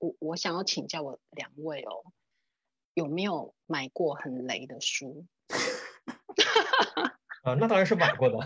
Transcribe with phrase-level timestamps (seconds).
[0.00, 1.92] 我我想要请教我两位哦，
[2.94, 5.26] 有没有买过很雷的书？
[7.42, 8.38] 啊， 那当然是买过的。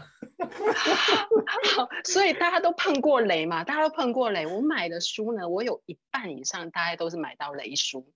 [1.77, 4.49] 好， 所以大家都碰过雷嘛，大家都碰过雷。
[4.49, 8.13] 我买的书呢，我有一半以上大概都是买到雷书。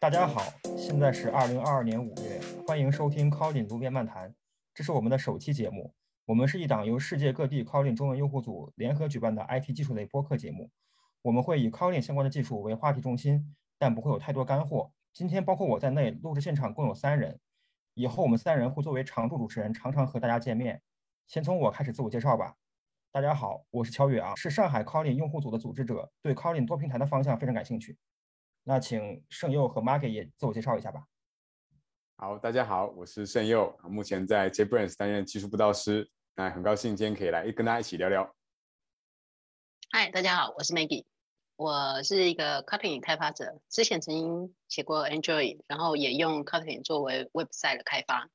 [0.00, 0.42] 大家好，
[0.76, 2.37] 现在是二零二二年五月，
[2.68, 4.34] 欢迎收听 Colin 读编漫谈，
[4.74, 5.94] 这是我们的首期节目。
[6.26, 10.70] 我们是一档由世界各地 Colin 中文用户组联合举办的 IT 技术类播客节目。
[11.22, 14.92] 我们会以 Colin 相关的技术为话题中心，但不会有太多干货。
[15.14, 17.40] 今天包括我在内，录制现场共有三人。
[17.94, 20.82] 以后我们三人会作为常驻主持人，常常和大家见面。
[21.26, 22.54] 先从我开始自我介绍吧。
[23.10, 27.96] 大家好，我是乔宇啊，是上海 Colin 用户组的组织者，对 Colin 多平台的方向非常感兴趣。
[28.64, 31.06] 那请盛佑和 Marky 也自我介绍一下吧。
[32.20, 36.10] 好，大家好，我是盛佑，目前在 JetBrains 担任技术布道师。
[36.34, 38.34] 那很高兴今天可以来跟大家一起聊聊。
[39.92, 41.04] 嗨，大家好，我是 Maggie，
[41.54, 48.28] 我是一个 Kotlin 开发者，之前曾经写过 Android，然后也用 Kotlin 作为 Website 的开发。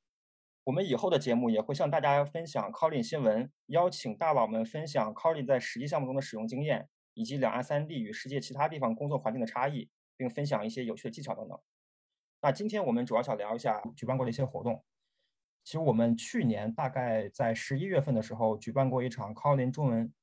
[0.63, 9.89] 我们以后的节目也会向大家分享 Kotlin 新闻，邀请大佬们分享 Kotlin 在实际项目中的使用经验，以及两岸三地与世界其他地方工作环境的差异。
[10.15, 11.59] 并分享一些有趣的技巧等等。
[12.43, 14.83] 那今天我们主要想聊一下举办过的一些活动。
[15.63, 20.13] 其实我们去年大概在十一月份的时候举办过一场 Kotlin 中文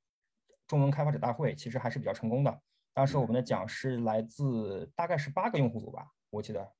[0.67, 2.61] 中文开发者大会，其实还是比较成功的。
[2.93, 6.71] 当时我们的讲师来自大概是八个用户组吧，我记得。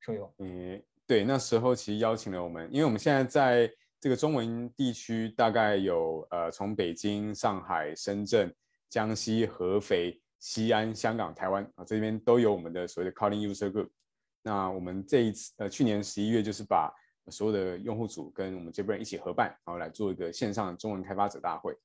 [0.00, 8.54] 手游，嗯，对，那时候其实邀请了我们，因为我们现在在这个中文地区，大概有呃从北京、上海、深圳、
[8.90, 10.20] 江西、合肥。
[10.38, 13.88] 西安、香港、台湾啊，这边都有我们的所谓的 Calling User Group。
[14.46, 16.88] 那我们这一次，呃，去年十一月就是把
[17.32, 21.76] 所有的用户组跟我们这边一起合办，然后来做一个线上中文开发者大会。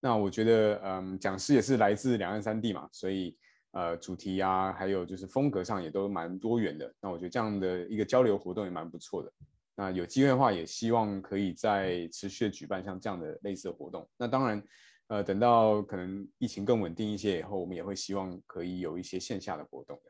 [0.00, 3.34] 那我觉得，嗯，讲师也是来自两岸三地嘛，所以
[3.70, 6.94] 呃，主题啊，还有就是风格上也都蛮多元的。
[7.00, 9.32] 那我觉得这样的一个交流活动也蛮不错的。
[9.74, 14.06] 那有机会的话，也希望可以在持续的举办像这样的类似的活动。
[14.16, 14.62] 那当然。
[15.10, 20.00] 呃，等到可能疫情更稳定一些以后，我们也会希望可以有一些线下的活动。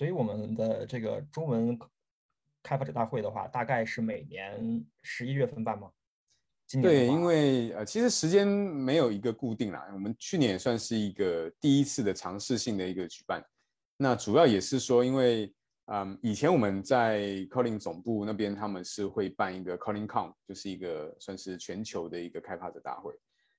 [0.00, 1.78] 所以我们的这个中文
[2.62, 5.90] 开发者大会的话，大概是每年十一月份办吗？
[6.66, 9.86] 今年对，因为呃，其实时间没有一个固定啦。
[9.92, 13.44] 我们去年也算是一个第一次的尝试性的一个举办。
[13.98, 23.12] 那主要也是说，因为嗯，以前我们在 Calling 总部那边，他们是会办一个 Calling Con，就是一个算是全球的一个开发者大会。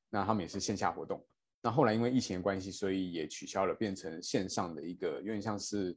[0.09, 1.23] 那他们也是线下活动，
[1.61, 5.95] 那后来因为疫情的关系，所以也取消了，变成线上的一个，有点像是，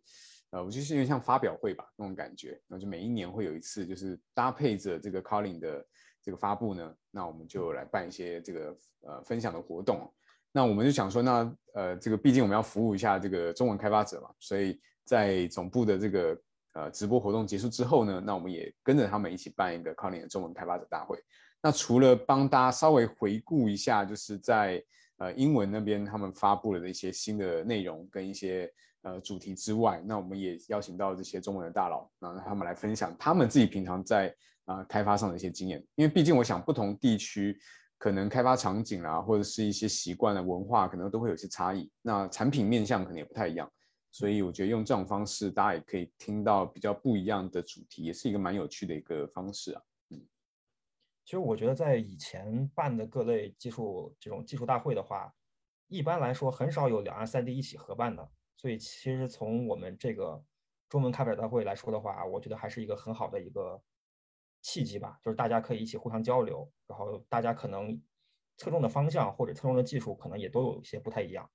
[0.55, 2.61] 呃，我就是有点像发表会吧那种感觉。
[2.69, 5.85] 那就每一年会有一次，就是搭配着这个 Calling 的
[6.23, 10.09] 这个发布呢，那我们就来办一些这个呃分享的活动。
[10.53, 16.41] 那我们就想说，那呃这个毕竟我们要服务一下这个中文开发者嘛，所以在总部的这个
[16.75, 21.19] 呃直播活动结束之后呢，那我们也跟着他们一起办一个 Calling 的中文开发者大会。
[21.61, 24.81] 那除了帮大家稍微回顾一下，就是在
[25.17, 28.73] 呃英文那边他们发布了的一些新的内容跟一些
[29.05, 34.35] 呃主题之外，那我们也邀请到这些中文的大佬，然后他们来分享他们自己平常在
[34.65, 35.79] 啊开发上的一些经验。
[35.95, 37.59] 因为毕竟我想不同地区
[37.97, 41.91] 可能开发场景啊，或者是一些习惯的文化，可能都会有些差异。
[42.03, 43.71] 那产品面向可能也不太一样，
[44.11, 49.83] 所以我觉得用这种方式，大家也可以听到比较不一样的主题，也是一个蛮有趣的一个方式啊。
[50.11, 50.21] 嗯
[51.25, 55.33] 其实我觉得，在以前办的各类技术这种技术大会的话，
[55.89, 58.31] 一般来说很少有两岸三地一起合办的。
[58.57, 60.43] 所以，其实从我们这个
[60.89, 63.81] 中文开发者大会来说的话，我觉得还是一个很好的一个
[64.63, 68.01] 契机吧，就是大家可以一起互相交流，然后大家可能
[68.57, 71.49] 侧重的方向或者侧重的技术可能也都有一些不太一样。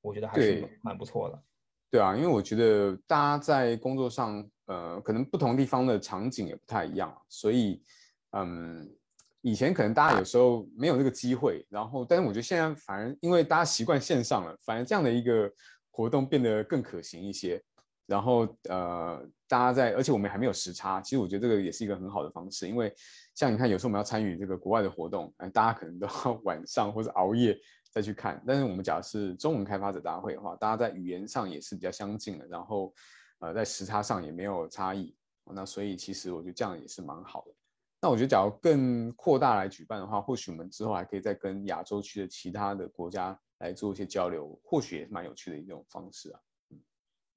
[0.00, 1.42] 我觉得还是蛮不错的。
[1.90, 7.82] 对啊，因为我觉得大家在工作上，呃，可能不同地方的场景也不太一样，所以。
[8.32, 8.94] 嗯，
[9.40, 15.50] 以前可能大家有时候没有这个机会，然后，但是我觉得现在反而因为大家习惯线上了，反而这样的一个
[15.96, 17.62] 活动变得更可行一些。
[18.04, 22.68] 然后，呃，大家在，而且我们还没有时差，其实我觉得这个也是一个很好的方式。
[22.68, 22.94] 因为
[23.34, 27.58] 像你看，有时候我们要参与这个国外的活动，哎，大家可能都要 晚上或者熬夜
[27.90, 28.40] 再去看。
[28.46, 32.94] 但是我们假如是中文开发者大会的话，大家在语言上也是比较相近的，然后，
[33.40, 35.16] 呃，在时差上也没有差异。
[35.52, 37.52] 那所以其实我觉得这样也是蛮好的。
[38.00, 46.40] 那我觉得，假如更扩大来举办的话，或许我们之后还可以再跟亚洲区的其他的国家来做一些交流，或许也是蛮有趣的一种方式啊。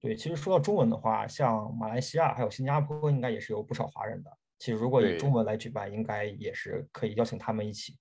[0.01, 4.31] 对，其实说到中文的话，像马来西亚还有新加坡，应该也是有不少华人的。
[4.57, 7.97] 其实如果以中文来举办，应该也是可以邀请他们一起。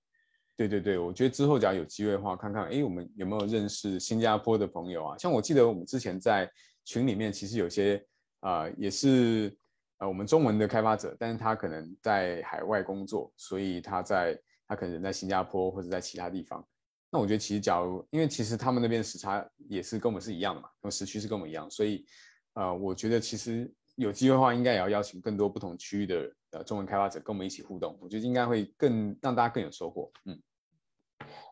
[0.55, 5.17] 对对对，我觉得之后假如有机会的话，看看哎，我们有没有认识新加坡的朋友啊？
[5.17, 6.49] 像我记得我们之前在
[6.83, 8.05] 群里面，其实有些
[8.41, 9.57] 啊也是
[9.99, 14.37] 呃我们中文的开发者，但是他可能在海外工作，所以他在
[14.67, 16.65] 他可能在新加坡或者在其他地方。
[17.11, 22.05] 那我觉得其实假如因为其实他们那边的时差也是跟我们是一样的嘛，那么时区是跟我们一样，所以
[22.53, 30.11] 呃我觉得其实有机会的话，应该也要邀请更多不同区域的呃中文开发者跟我们一起互动，我觉得应该会更让大家更有收获。
[30.25, 30.41] 嗯。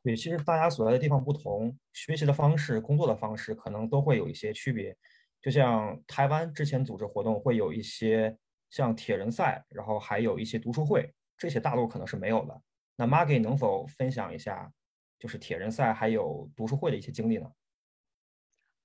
[0.03, 4.95] 对，其实大家所在的地方不同，学习的方式、工作的方式可能都会有一些区别。
[5.41, 8.37] 就像台湾之前组织活动会有一些
[8.69, 12.61] 像铁人赛，然后还有一些读书会，这些大陆可能是没有的。
[12.95, 14.71] 那 Maggie 能否分享一下，
[15.19, 17.51] 就是铁人赛还有读书会的一些经历呢？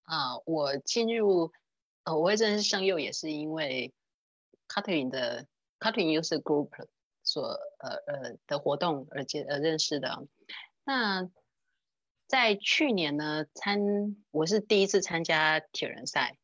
[0.05, 1.52] 啊，我进入
[2.05, 3.93] 呃，我会认识圣佑也是因为
[4.69, 5.46] Cutting 的
[5.79, 6.70] Cutting User Group
[7.23, 10.26] 所呃呃的活动而结呃认识的。
[10.84, 11.31] 那
[12.26, 13.81] 在去年呢，参
[14.31, 16.37] 我是第一次参加铁人赛，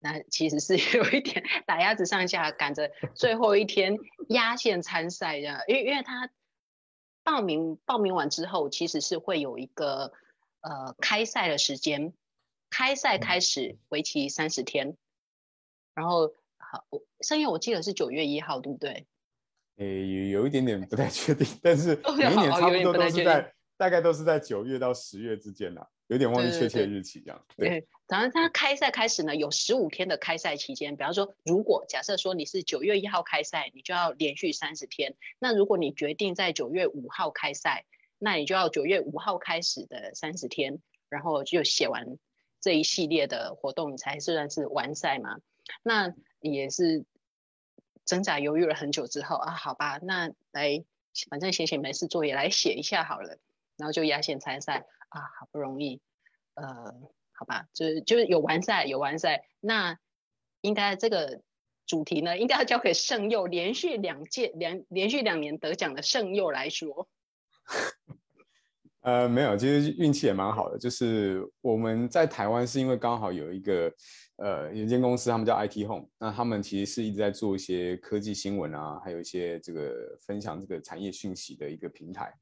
[0.00, 3.96] 那其实是 有一点打鸭子上架，赶着最后一天
[4.28, 6.30] 压线参赛的，因为因为他
[7.26, 10.12] 报名报名完之后，其实是会有一个
[10.60, 12.12] 呃开赛的时间，
[12.70, 14.96] 开赛开始为期三十天，
[15.92, 16.84] 然后好，
[17.18, 19.08] 生日我记得是九月一号，对不对？
[19.78, 23.52] 诶，有一点点不太确定，但是每一年差不多都是在。
[23.76, 27.44] 大概都是在九月到十月之间啦，有点忘记确切日期这样。
[27.56, 30.96] 对，反正他开赛开始呢，有十五天的开赛期间。
[30.96, 35.14] 比方说，如果假设说你是九月一号开赛，你就要连续三十天。
[35.38, 37.84] 那如果你决定在九月五号开赛，
[38.18, 40.80] 那你就要九月五号开始的三十天，
[41.10, 42.16] 然后就写完
[42.62, 45.38] 这一系列的活动，你才算是完赛嘛。
[45.82, 47.04] 那也是
[48.06, 50.82] 挣扎犹豫了很久之后啊，好吧，那来，
[51.28, 53.38] 反正闲闲没事做，也来写一下好了。
[53.76, 56.00] 然后就压线参赛啊，好不容易，
[56.54, 56.64] 呃，
[57.32, 59.98] 好吧，就是就是有完赛有完赛，那
[60.62, 61.40] 应该这个
[61.86, 67.08] 主题呢，应该要交给圣佑，连续两届两连续两年得奖的圣佑来说。
[69.02, 73.92] 呃，没有，其实运气也蛮好的，就是我们在台湾是因为刚好有一个
[74.38, 82.34] 呃有间公司，他们叫 IT Home，那他们其实是一直在做一些科技新闻啊，还有一些这个分享这个产业讯息的一个平台。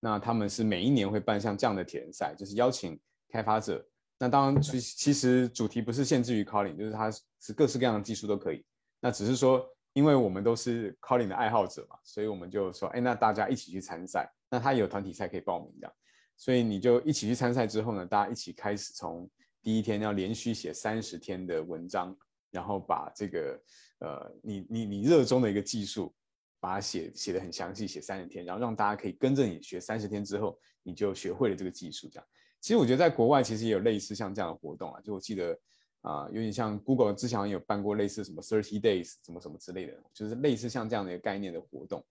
[0.00, 2.98] 那他们是每一年会办像这样的铁人赛，就是邀请
[3.30, 3.84] 开发者。
[4.18, 8.64] 那当然，其其实主题不是限制于 calling，就是它是各式各样的技术都可以。
[9.00, 14.28] 那只是说，因为我们都是 calling 的爱好者嘛，所以我们就说，哎，那大家一起去参赛。
[14.50, 15.92] 那他有团体赛可以报名的，
[16.36, 19.28] 所以你就一起去参赛之后呢，大家一起开始从
[19.62, 22.16] 第一天要连续写三十天的文章，
[22.50, 23.60] 然后把这个
[24.00, 26.14] 呃你你你热衷的一个技术。
[26.60, 32.08] 把它写写的很详细，写三十天，然后让大家可以跟着你学三十天之后，你就学会了这个技术。
[32.10, 32.26] 这样，
[32.60, 35.58] 其实我觉得在国外其实也有类似像这样的活动啊，就我记得
[36.00, 42.04] 啊，有点像 Google 之前有办过类似什么 Thirty Days 什么什么之类的，就是类似像这样的一个概念的活动。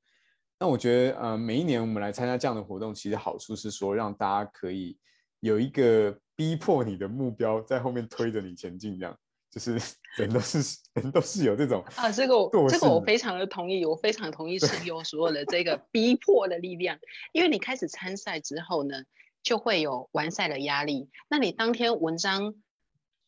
[0.59, 4.97] 那我觉得呃，每一年我们来参加这样的活动，其实好处是说让大家可以
[5.39, 9.17] 有一个逼迫你的目标在后面推着你前进，这样。
[9.57, 10.59] 就是 人都是
[10.93, 16.99] 人都是有这种啊，这个我这个我非常的同意，我非常同意陈友所有的这个 逼迫的力量，
[17.33, 19.03] 因为你开始参赛之后呢，
[19.41, 21.09] 就会有完赛的压力。
[21.27, 22.53] 那你当天文章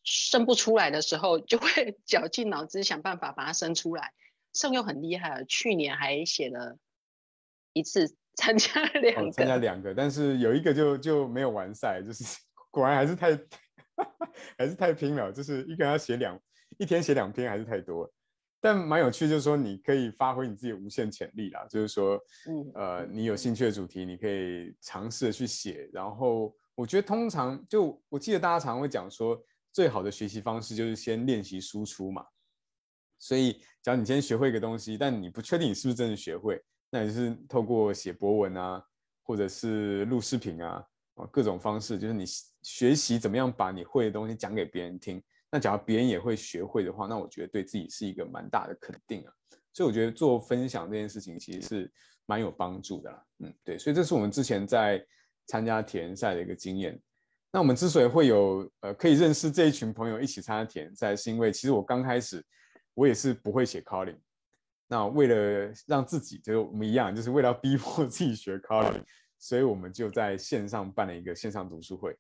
[0.04, 4.14] 生不出来的时候，就会绞尽脑汁想办法把它生出来。
[4.54, 6.78] 盛佑很厉害，去年还写了
[7.74, 12.24] 一次，参加两个，参加两个，但是有一个就就没有完赛，就是
[12.70, 13.40] 果然还是太。
[14.58, 16.40] 还是太拼了，就是一个人要写两
[16.78, 18.14] 一天写两篇还是太多了，
[18.62, 21.66] 但蛮有趣，就是说你可以发挥你自己无限潜力啦。
[21.70, 25.90] 就是说，嗯呃，你有兴趣的主题，你可以尝试的去写。
[25.92, 29.42] 然后我觉得通常就我记得大家常常会讲说，
[29.72, 32.26] 最好的学习方式就是先练习输出嘛。
[33.18, 33.54] 所以，
[33.84, 38.82] 只要你今天学会一个东西，但你不确定你是不是真的学会，那也是透过写博文啊，
[39.24, 40.84] 或者是录视频啊。
[41.34, 42.24] 各种方式，就是你
[42.62, 45.22] 学习怎么样把你会的东西讲给别人听。
[45.52, 49.34] 那假如别人也会学会的话，那我觉得对自己是一个蛮大的肯定啊。
[49.74, 51.92] 所以我觉得做分享这件事情其实是
[52.26, 53.24] 蛮有帮助的啦。
[53.40, 55.04] 嗯，对，所以这是我们之前在
[55.48, 57.00] 参加体验赛的一个经验。
[57.52, 62.46] 那我们之所以会有呃可以认识这一群朋友一起参加体验赛，是因为其实我刚开始
[62.94, 64.20] 我也是不会写 calling。
[64.88, 69.04] 那为了让自己就是我们一样，就是为了逼迫自己学 calling。
[69.42, 72.14] 所以我们就在线上办了一个线上读书会，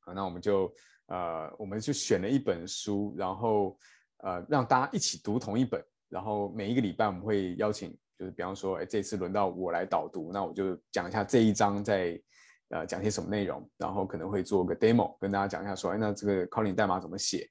[0.00, 0.72] 好，那我们就
[1.06, 3.76] 呃，我们就选了一本书，然后
[4.18, 12.20] 呃，让大家一起读同一本，然后每一个礼拜我们会邀请，就是比方说，哎，这次轮到我来导读，那我就讲一下这一章在
[12.70, 17.48] 呃讲些什么内容，然后可能会做个 demo 跟大家讲一下，说，哎，那这个 calling 代码怎么写？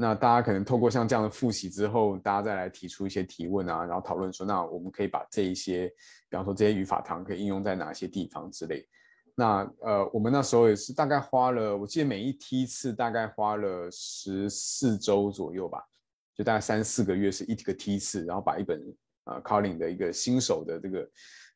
[0.00, 5.88] 那大家可能透过像这样的复习之后，大家再来提出一些提问啊，然后讨论说，那我们可以把这一些，
[6.28, 8.88] 比方说这些语法堂可以应用在哪些地方之类。
[9.38, 15.80] 那呃，我们那时候也是大概花了，我记得每一梯次大概花了十四周左右吧。
[16.34, 18.82] 就大概三四个月是一个梯次，然后把一本
[19.26, 21.10] 呃 Calling 的一个新手的这个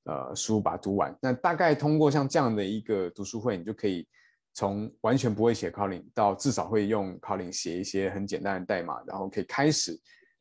[0.04, 1.16] 呃书把它读完。
[1.20, 4.06] 那大概通过像这样的一个读书会，你就可以
[4.54, 10.00] 从完全不会写 Calling 到至少会用 Calling 写一些很简单的代码，然后可以开始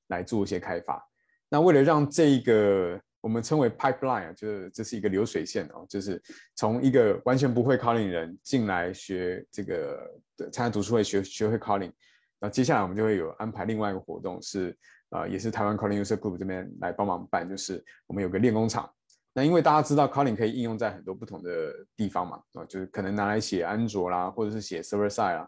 [0.10, 1.03] 来做一些开发。
[1.50, 6.21] 那为了让这个我们称为 pipeline，就是这是一个流水线哦，就是
[6.55, 10.09] 从一个完全不会 Calling 人进来学这个
[10.51, 11.91] 参加读书会学学会 Calling。
[12.39, 14.75] 那接下来我们就会有安排另外一个活动，是
[15.09, 18.91] 呃，也是台湾 Calling User Group 这边来帮忙办，就是我们有个练功场。
[19.33, 25.47] 那因为大家知道 Calling 可以应用在很多不同的地方嘛，啊，就是可能拿来写安卓啦，或者是写 Server Side 啊，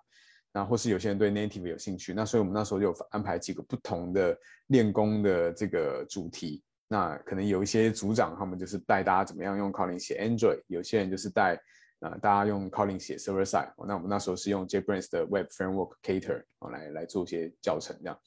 [0.53, 4.37] 那或是有些人对 Native 有兴趣，那所以我们那时候就有安排几个不同的
[4.67, 6.63] 练功的这个主题。
[6.93, 11.59] 那可能有一些组长他们就是带大家怎么样用 Calling 写 Android，有些人就是带。
[12.05, 18.19] 呃，大家用 Calling 写 server side，那我们那时候是用 JetBrains 的 Web Framework Cater 哦来来做一些教程这样。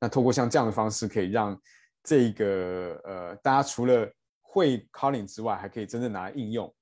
[0.00, 1.60] 那透过像这样的方式，可以让
[2.04, 4.08] 这个呃大家除了
[4.40, 6.72] 会 Calling 之外，还可以真正拿来应用。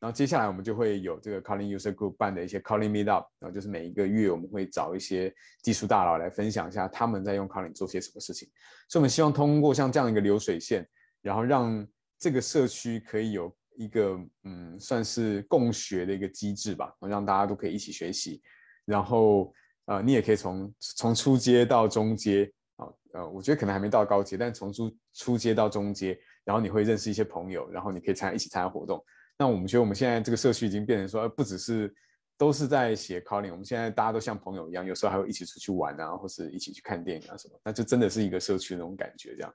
[0.00, 8.48] 然后接下来我们就会有这个 Calling User Group 办的一些 Calling Meetup，然后就是每一个月我们会找一些技术大佬来分享一下他们在用 Calling 做些什么事情。
[8.88, 10.88] 所以我们希望通过像这样一个流水线，
[11.22, 11.86] 然后让
[12.18, 13.54] 这个社区可以有。
[13.76, 18.42] 一个嗯，算是共学的一个机制吧，让大家都可以一起学习。
[18.84, 19.50] 然后
[19.86, 29.02] 呃，你也可以从从初阶到中阶啊，呃，我觉得可能还没到高阶，但从初初阶到中阶，然后你会认识一些朋友，然后你可以参加一起参加活动。
[29.40, 31.90] 那我们觉得我们现在这个社区已经变成说，不只是
[32.36, 39.54] 都是在写 calling，我们现在大家都像朋友一样，有时候还会一起出去玩啊，或是一起去看电影啊什么，那就真的是一个社区那种感觉这样。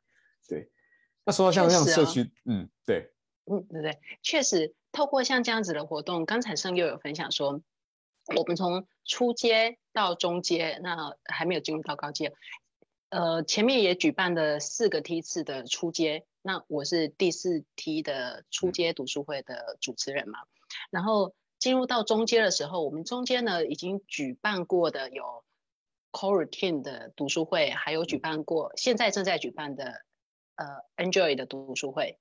[0.50, 0.68] 对，
[1.24, 3.12] 那说到像这样社区，嗯，对。
[3.46, 7.62] 嗯，对对，确实，透过像这样子的活动，刚才盛又有分享说，
[8.36, 12.34] 我们从初阶到中阶，那还没有进入到高阶，
[13.10, 20.40] 呃，前面也举办了四个梯次的初阶，那我是第四梯的初阶读书会的主持人嘛，
[20.90, 25.44] 然后进入到中阶的时候，我们中间呢已经举办过的有
[26.12, 30.02] Core Team 的读书会，还有举办过现在正在举办的
[30.56, 30.66] 呃
[30.98, 32.20] Enjoy 的读书会。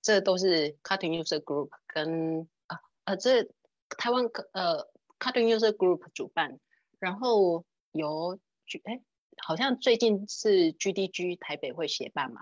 [0.00, 3.44] 这都是 Cutting User Group 跟啊呃这
[3.90, 4.88] 台湾呃
[5.18, 6.60] Cutting User Group 主办，
[6.98, 8.38] 然后由
[8.84, 9.00] 哎
[9.44, 12.40] 好像最近是 GDG 台北会协办嘛？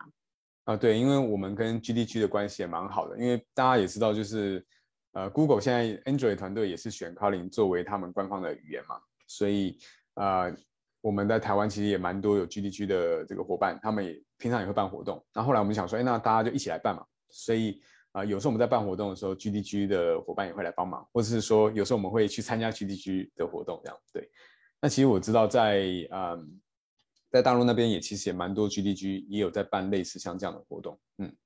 [0.64, 4.64] 啊对，因为我们跟 GDG 的关系也蛮好的，因为大家也知道就是
[5.12, 8.96] 呃 Google 现在 Android 团队也是选 Kotlin 作为他们官方的语言嘛，
[9.28, 9.78] 所以
[10.14, 10.52] 呃
[11.00, 17.04] 我们在台湾其实也蛮多有 GDG 的这个伙伴，他们也平常也会办活动，那后后来我们想说，哎那大家就一起来办嘛。
[17.28, 17.80] 所以
[18.12, 24.28] 啊，有时候我们在办活动的时候，GDG 的伙伴也会来帮忙，或者是说有时候我们会去参加 GDG 的活动，这样对。
[24.80, 26.60] 那其实我知道在嗯，
[27.36, 31.36] 在大陆那边也其实也蛮多 GDG 也有在办类似像这样的活动，嗯。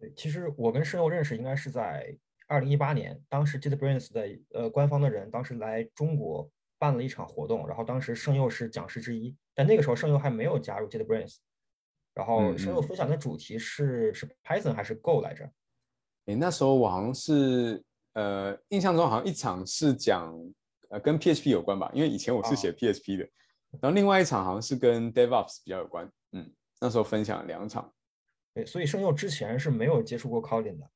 [0.00, 2.18] 对，其实我跟申佑认识应该是在
[2.48, 11.36] 二零一八年，当时 JetBrains 的呃官方的人当时来中国办了一场活动，然后当时盛佑是讲师之一，但那个时候盛佑还没有加入 JetBrains。
[12.14, 15.48] 然后深入分享的主题是是 Python 还是 Go 来着？
[16.26, 17.82] 哎，那时候我好像是
[18.14, 20.36] 呃，印象中好像一场是讲
[20.90, 23.28] 呃跟 PHP 有关吧，因为以前我是写 PHP 的。
[23.80, 26.10] 然后另外一场好像是跟 DevOps 比较有关。
[26.32, 26.50] 嗯，
[26.80, 27.92] 那时候分享两场。
[28.54, 30.90] 对，所以圣佑之前是没有接触过 Kotlin 的。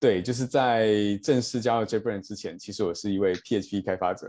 [0.00, 4.28] 对，就是在正式加入 JetBrains 之前，其实我是一位 PHP 开发者。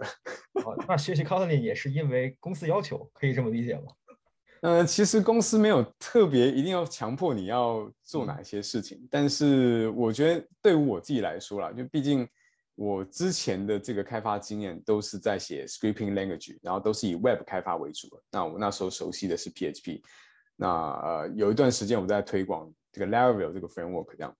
[0.65, 3.83] 哦，那学习 Kotlin 也是因为公司要求，可以这么理解吗？
[4.61, 12.27] 呃，其实公司没有特别一定要强迫你要做哪些事情，但是我觉得对于我自己来说啦，就毕竟
[12.75, 18.07] 我之前的这个开发经验都是在写 scripting language，然后都是以 web 开发为主。
[18.29, 20.01] 那我那时候熟悉的是 PHP，
[20.55, 24.35] 那呃有一段时间我在推广这个 Laravel 这个 framework 这样。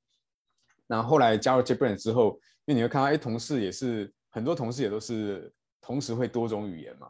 [0.88, 5.51] 那后来加入 JetBrains 之后，因为你会看到，哎，同事也是很多同事也都是
[5.82, 7.10] 同时会多种语言嘛，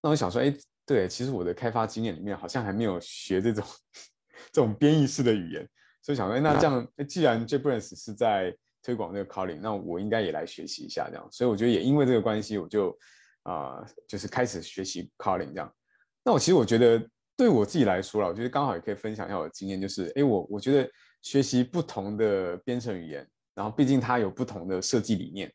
[0.00, 0.54] 那我想说，哎。
[0.88, 3.64] 对，其实我的开发经验里面好像还没有学这种
[4.52, 5.68] 这种编译式的语言，
[6.00, 11.28] 所以想说，哎那这样，既然 JetBrains 是在推广这个 Calling，那我应该也来学习一下这样。
[11.32, 12.96] 所以我觉得也因为这个关系，我就
[13.42, 15.74] 啊，就是开始学习 Calling 这样。
[16.22, 17.04] 那我其实我觉得
[17.36, 20.88] 对我自己来说了，我觉得刚好也可以分享一下我的经验，就是哎，我我觉得
[21.20, 25.52] 学习不同的编程语言，然后毕竟它有不同的设计理念，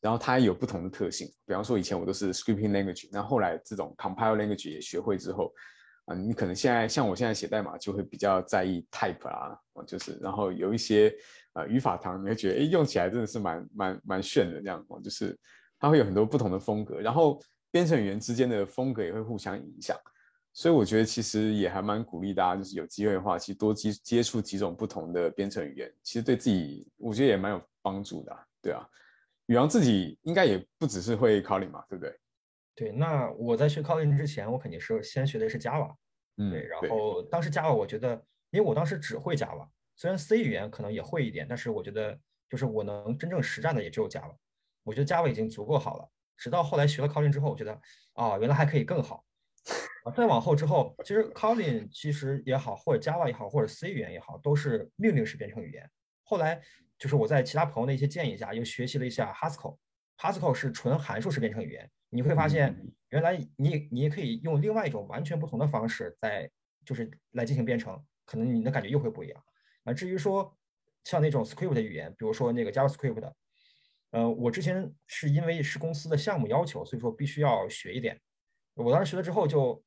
[0.00, 1.26] 然后它有不同的特性。
[1.44, 5.52] 比方说以前我都是 scripting language，那后来这种 compile language 也学会之后，
[6.04, 11.12] 啊，你可能现在像我现在写代码就会比较在意 type 啊，就是，然后有一些
[11.54, 15.38] 呃语法堂，你会觉得哎用起来真的是蛮蛮蛮炫的这样，就是
[15.78, 17.40] 它会有很多不同的风格，然后
[17.70, 19.96] 编程语言之间的风格也会互相影响。
[20.52, 28.84] 所以我觉得其实也还蛮鼓励大家，就是有机会的话，其实多接接触几种不同的编程语言，其实对自己我觉得也蛮有帮助的，对啊。
[29.46, 32.18] 宇阳自己应该也不只是会 Kotlin 嘛，对不对？
[32.74, 35.94] 对，那我在学 Kotlin 之前，我肯定是先学的是 Java，
[36.36, 36.66] 嗯，对。
[36.66, 38.14] 然后当时 Java 我觉得，
[38.50, 39.66] 因为我当时只会 Java，
[39.98, 42.16] 虽然 C 语言可能也会一点，但是我觉得
[42.48, 44.34] 就是我能真正实战的也只有 Java，
[44.84, 46.08] 我觉得 Java 已经足够好了。
[46.36, 47.78] 直到后来学了 Kotlin 之后，我觉得
[48.12, 49.24] 啊，原来还可以更好。
[50.04, 55.90] 啊，再往后之后，其实 Kotlin 其实也好，或者 Java 也好，或者 C 语言也好，都是命令式编程语言。
[56.22, 56.62] 后来
[56.96, 59.76] 就是我在其他朋友的一些建议下，又学习了一下 Haskell。
[60.16, 61.90] Haskell 是纯函数式编程语言。
[62.10, 66.48] 你会发现，原来你你也可以用另外一种完全不同的方式，在
[66.84, 69.44] 就是来进行编程，可能你的感觉又会不一样。
[69.88, 70.54] 啊，至于说
[71.04, 73.32] 像那种 Script 语言，比如说那个 JavaScript，
[74.10, 78.20] 呃，我之前是因为是公司的项目要求，所以说必须要学一点。
[78.74, 79.82] 我当时学了之后就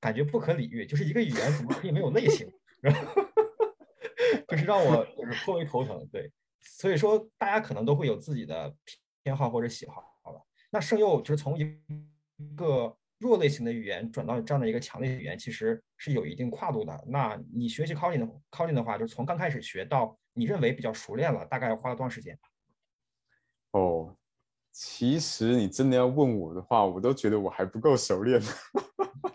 [0.00, 3.22] 感觉不可理喻，就是一个语言怎么可以没有类型， 然后
[4.48, 6.06] 就是让我就是颇为头疼。
[6.12, 8.74] 对，所以说大家可能都会有自己的
[9.22, 10.14] 偏好或者喜好。
[10.22, 11.64] 好吧，那圣佑就是从一
[12.54, 17.04] 个弱类型的语言转到这样的一个强类语言，其实是有一定跨度的。
[17.08, 22.38] 那你学习 Kotlin 的 Kotlin 的话，就是从刚开始学到你认为比较熟练了，大概花了多长时间？
[23.70, 24.16] 哦。
[24.76, 28.42] 其实你真的要问我的话，我都觉得我还不够熟练。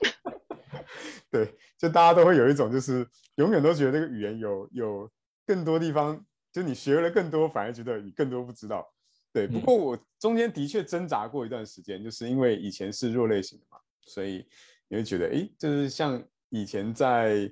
[1.31, 5.09] 对，就大家都会有一种，就是永远都觉得这个语言有有
[5.45, 8.85] 更多地方，就你学了更多，反而觉得你更多不知道。
[9.33, 14.45] 对，不过我中间的确挣扎过一段时间，就是因为以前是弱类型的嘛，所以
[14.87, 17.51] 你会觉得，哎，就是像以前在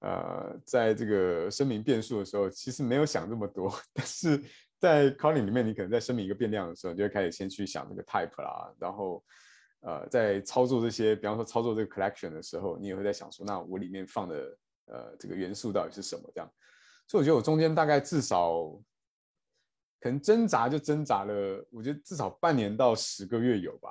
[0.00, 4.42] 呃在这个声明变数的时候，其实没有想这么多， 但是。
[4.80, 9.24] 在 Kotlin 里面，你可能在声明一个变量的时候，你就会开始先去想这个 type 啦，然后，
[9.80, 14.58] 呃，在操作这些，比方说操作这个 collection 的时候，你也会在想说，那我里面放的
[14.88, 16.30] 呃这个元素到底是什么？
[16.34, 16.52] 这样，
[17.08, 18.78] 所以我觉得我中间大概至少
[20.04, 23.90] 可能挣扎就挣扎了，我觉得至少半年到十个月有吧。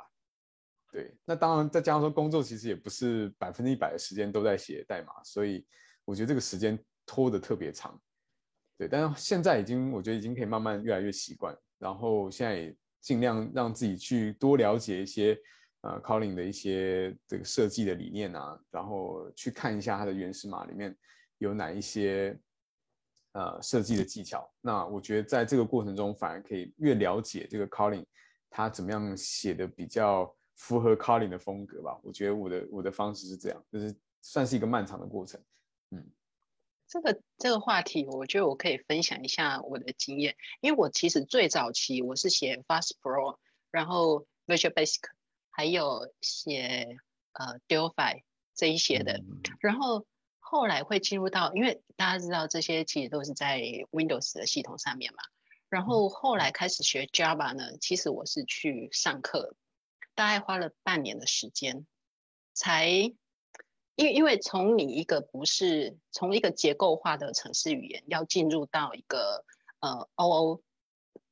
[0.91, 5.65] 对，那当然再加上说工作其实也不是百分之一百的时间都在写代码，所以
[6.05, 7.99] 我觉得这个时间拖得特别长。
[8.77, 15.35] 对，但是现在已经，我觉得已经可以慢慢越来越习惯，然后现在也尽量让自己去多了解一些，
[15.81, 20.95] 呃，Kotlin 的一些这个设计的理念啊，然后去看一下它的原始码里面
[21.39, 22.39] 有哪一些，
[23.33, 24.51] 呃，设计的技巧。
[24.61, 28.05] 那我觉得在这个过程中，反而可以越了解这个 Colin
[28.49, 31.99] 他怎么样写的比较符合 Colin 的风格吧。
[32.03, 35.39] 我觉得我的我的方式是这样，就是算是一个漫长的过程，
[35.91, 36.03] 嗯。
[36.85, 43.37] 这个这个话题，我觉得我可以分享一下我的经验，因为我其实最早期我是写 Fast Pro，
[43.71, 44.99] 然后 Visual Basic，
[45.49, 46.97] 还有写
[47.31, 48.21] 呃 Delphi
[48.53, 49.23] 这一些的，
[49.59, 50.05] 然后
[50.53, 55.23] 后来会进入到，因为大家知道这些其实都是在 Windows 的系统上面嘛，
[55.67, 59.55] 然后后来开始学 Java 呢，其实我是去上课，
[60.13, 61.87] 大概花了半年的时间
[62.53, 62.87] 才。
[63.95, 69.45] 因因为从你一个不是从一个结构化的程式语言，要进入到一个
[69.81, 70.61] 呃 O O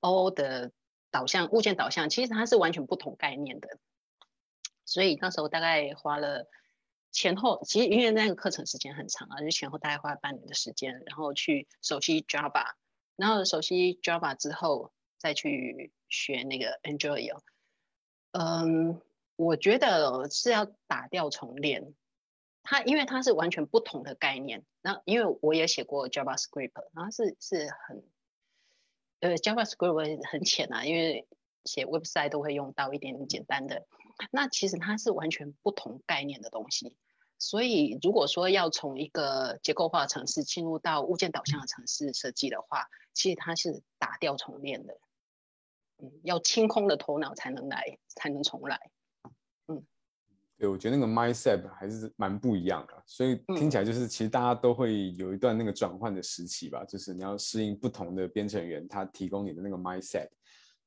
[0.02, 0.72] O O 的
[1.10, 3.80] 导向物件导向，其实它是完全不同概念的。
[4.86, 6.48] 所以那时候大概花了
[7.12, 12.66] 前后，其实因为那个课程时间很长啊，就前后大概花了半年的时间，然后去熟悉 Java，
[13.16, 17.38] 然后熟悉 Java 之后再去学那个 Android。
[18.32, 19.02] 嗯，
[19.36, 21.94] 我觉得是要打掉重练。
[22.64, 28.04] 它因为它是完全不同的概念，那因为我也写过 JavaScript，然后是是很，
[29.20, 31.28] 呃，JavaScript 很浅啊，因为
[31.66, 33.88] 写 website 都会用到一点简单的，
[34.32, 36.96] 那其实它是完全不同概念的东西，
[37.40, 44.94] 所以如果说要从一个结构化城市进入到物件导向的城市设计的话，其实它是打掉重练的，
[45.98, 48.80] 嗯，要清空的头脑才能来，才能重来。
[50.58, 53.84] 对，我觉得那个 mindset 还是蛮不一样的，所以听起来。
[53.84, 60.30] 就是其实大家都会有一段那个转换的时期吧，就是你要适应不同的编程员他提供你的那个 mindset，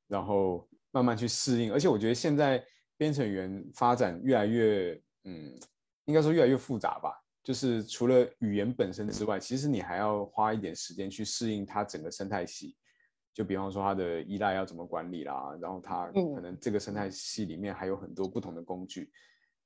[0.07, 1.73] 然后慢慢去适应。
[1.73, 2.64] 而且我觉得现在
[2.96, 5.59] 编程语言发展越来越，嗯，
[6.04, 7.12] 应该说越来越复杂吧。
[7.42, 12.76] 就是除了语言本身之外，其实你还要花一点时间去适应它整个生态系。
[13.35, 19.11] 就比方说它的依赖要怎么管理啦，然后它可能这个生态系里面还有很多不同的工具，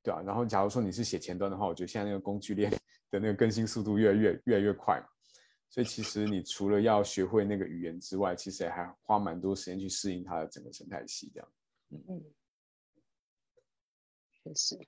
[0.02, 0.22] 对吧？
[0.22, 2.70] 然后假如说你是写前端的话，我觉得现在那个工具链
[3.10, 5.06] 的那个更新速度越来越越来越快嘛。
[5.68, 11.48] 所以其实你除了要学会那个语言之外，其实还花蛮多时间去适应它的整个生态系这样。
[11.90, 12.24] 嗯，
[14.44, 14.79] 确实。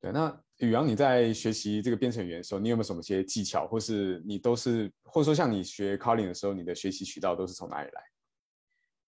[0.00, 8.02] 对，那宇阳，你在学习这个编程语言的时候，你有没有什么些技巧，或是你都是，或者说像你学 Kotlin 的时候，你的学习渠道都是从哪里来？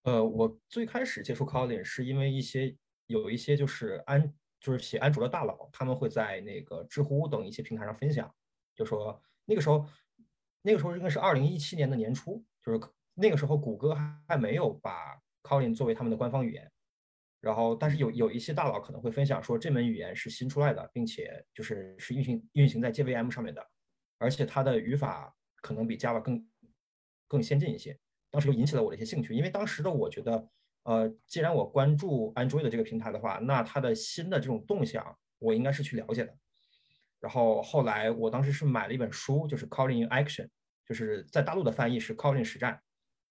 [0.03, 8.35] 呃，我最开始接触 Kotlin 是因为一些有一些就是安就是写安卓的大佬，他们会在那个知乎等一些平台上分享，
[8.75, 9.87] 就说那个时候
[10.61, 12.81] 那个时候应该是二零一七年的年初，就是
[13.15, 13.95] 那个时候谷歌
[14.27, 16.72] 还没有把 Kotlin 作为他们的官方语言。
[17.43, 23.67] 然后，但是有有一些大佬可能会分享说，这门语言是新出来的，并且就是是运行运行在 JVM 上面的，
[24.17, 26.49] 而且它的语法可能比 Java 更
[27.27, 27.99] 更先进一些。
[28.31, 30.49] 当时就引起了我的一些兴趣，因为当时的我觉得，
[30.85, 36.33] 呃，既然我关注 Android 的这个平台的话，那它的新的这种动向，我应该是去了解的。
[37.19, 40.49] 然后后来我当时是买了一本书，就是 Calling in Action，
[40.87, 42.81] 就是在大陆的翻译是 Calling 实战。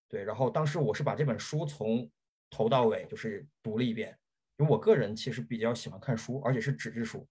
[0.09, 2.11] 对，然后当时我是把这本书从
[2.51, 4.15] 头到尾就是读了一遍，
[4.57, 7.27] 因为我个人其实比较喜欢看书，而且是纸质书，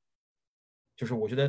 [0.97, 1.49] 就是我觉得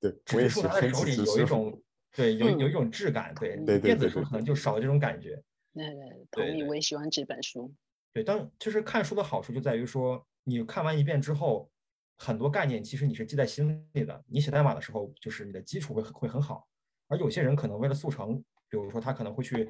[0.00, 1.82] 对纸质书拿在手里有一种
[2.14, 5.42] 对有有一种质感，对电子书可能就少了这种感觉。
[5.74, 5.84] 对
[6.30, 7.72] 对，同意，我也喜欢纸本书。
[8.12, 11.70] 对，当就是看书的好处就在于说，你看完一遍之后，
[12.16, 16.66] 很多概念其实你是记在心里的，你写代码的时候就是你的基础会会很好。
[17.08, 19.68] 而有些人可能为了速成，比如说他可能会去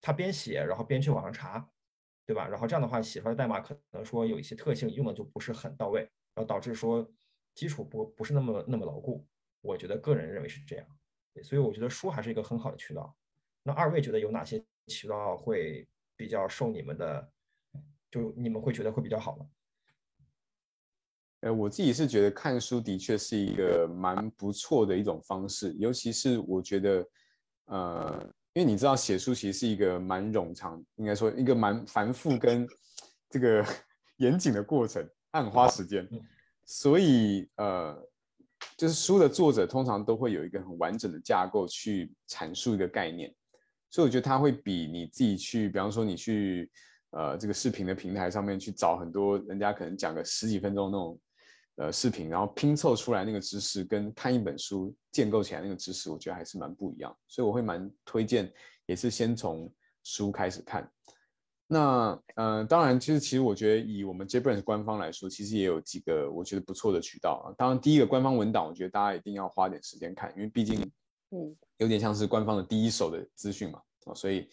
[0.00, 1.68] 他边写然后边去网上查。
[2.30, 2.46] 对吧？
[2.46, 7.04] 然后这样的话，写出来的代码可能说有一些特性用的就不是很到位，然后导致说
[7.56, 9.26] 基础不不是那么那么牢固。
[9.62, 10.86] 我觉得个人认为是这样，
[11.34, 13.12] 对，所以我觉得书还是一个很好的渠道。
[13.64, 17.32] 那二位觉得有哪些渠道会比较受你们的，
[18.12, 19.46] 就你们会觉得会比较好呢？
[21.40, 27.08] 呃，我自己是觉得看书的确是一个蛮不错的一种方式，尤其是我觉得，
[27.64, 28.32] 呃。
[28.52, 32.66] 因为你知道写书其实是一个蛮冗长，应该说一个蛮繁复跟
[33.28, 33.64] 这个
[34.16, 36.08] 严谨的过程，它很花时间。
[36.64, 37.96] 所以呃，
[38.76, 43.32] 就是书的作者通常都会有一个很完整的架构去阐述一个概念，
[43.88, 46.70] 所以我觉得它会比你自己去，比方说你去
[47.10, 51.18] 呃这个视频的平台上面去找很多人家可能讲个十几分钟那种。
[51.80, 57.16] 呃，视频，然后拼凑出来那个知识，跟看一本书建构起来那个知识，我觉得还是蛮不一样。
[57.26, 58.52] 所以我会蛮推荐，
[58.84, 60.86] 也是先从书开始看。
[61.66, 67.48] 那呃，当然，其实其实我觉得以我们 JBrains 官方来说，其实也有几个我觉得不错的渠道啊。
[67.56, 70.82] 当然，第一个官方文档，我觉得大家一定要花点时间看，因为毕竟
[71.30, 74.50] 嗯，有点像是官方的第一手的资讯嘛啊，所以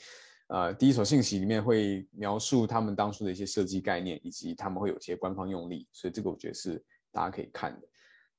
[0.47, 6.81] 呃，第一手信息里面会描述他们当初的一些设计概念，以及他们会有些官方用例，所以这个我觉得是。
[7.11, 7.87] 大家可以看的。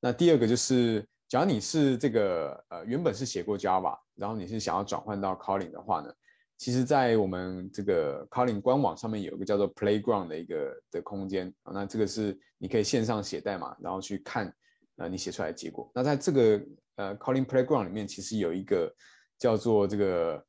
[0.01, 6.13] 那第二个就是，假如你是这个呃原本是写过 Java，然后你是想要转换到 Kotlin 的话呢，
[6.57, 14.53] 其实，在我们这个 Kotlin 官网上面有一个叫做 Playground 的一个的空间啊，那这个是你可以线上写代码，然后去看
[14.97, 15.91] 呃你写出来的结果。
[15.95, 16.61] 那在这个
[16.97, 18.93] 呃 Kotlin Playground 里面，其实有一个
[19.39, 20.45] 叫做这个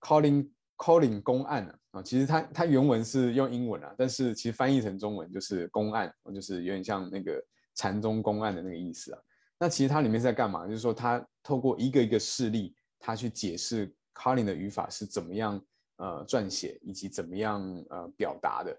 [0.00, 7.38] Kotlin Calling 公案啊，啊其实它它原文是用英文啊，但是其实翻译成中文就是公案，就是有点像那个。
[7.74, 9.20] 禅宗公案的那个意思啊，
[9.56, 10.66] 那其实它里面在干嘛？
[10.66, 15.64] 就是说，它透过一个一个事例，它去解释 Calling 的语法是怎么样
[15.98, 18.76] 呃撰写，以及怎么样呃表达的。